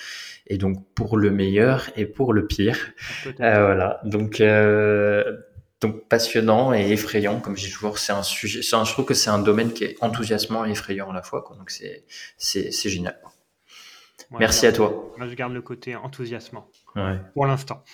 [0.47, 2.78] Et donc, pour le meilleur et pour le pire.
[3.26, 4.01] Euh, voilà.
[4.05, 5.39] Donc, euh,
[5.80, 7.99] donc passionnant et effrayant, comme j'ai toujours.
[7.99, 8.61] C'est un sujet.
[8.72, 11.43] Un, je trouve que c'est un domaine qui est enthousiasmant et effrayant à la fois.
[11.43, 11.57] Quoi.
[11.57, 12.05] Donc, c'est
[12.39, 13.18] c'est génial.
[14.39, 15.12] Merci à toi.
[15.16, 16.68] Moi, je garde le côté enthousiasmant.
[17.34, 17.84] Pour l'instant.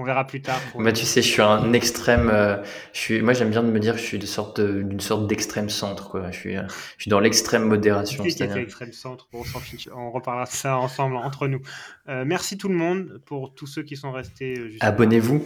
[0.00, 0.60] On verra plus tard.
[0.78, 2.30] Bah, tu sais, je suis un extrême.
[2.32, 5.00] Euh, je suis, moi, j'aime bien de me dire que je suis d'une sorte, d'une
[5.00, 6.10] sorte d'extrême centre.
[6.10, 6.30] Quoi.
[6.30, 6.62] Je, suis, euh,
[6.98, 8.22] je suis dans l'extrême modération.
[8.28, 9.26] C'est l'extrême centre.
[9.32, 9.42] on
[9.96, 11.62] On reparlera de ça ensemble entre nous.
[12.08, 14.76] Euh, merci tout le monde pour tous ceux qui sont restés.
[14.78, 15.44] Abonnez-vous.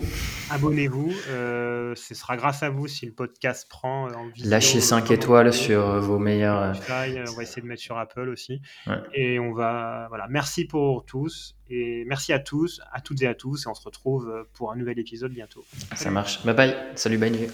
[0.51, 1.13] Abonnez-vous.
[1.13, 4.51] ce sera grâce à vous si le podcast prend en vidéo.
[4.51, 6.75] Lâchez 5 étoiles sur vos meilleurs.
[6.91, 8.61] on va essayer de mettre sur Apple aussi.
[9.15, 10.09] Et on va.
[10.11, 10.27] Voilà.
[10.29, 11.57] Merci pour tous.
[11.71, 14.77] Et merci à tous, à toutes et à tous, et on se retrouve pour un
[14.77, 15.65] nouvel épisode bientôt.
[15.95, 16.45] Ça marche.
[16.45, 16.77] Bye bye.
[16.95, 17.49] Salut, bye.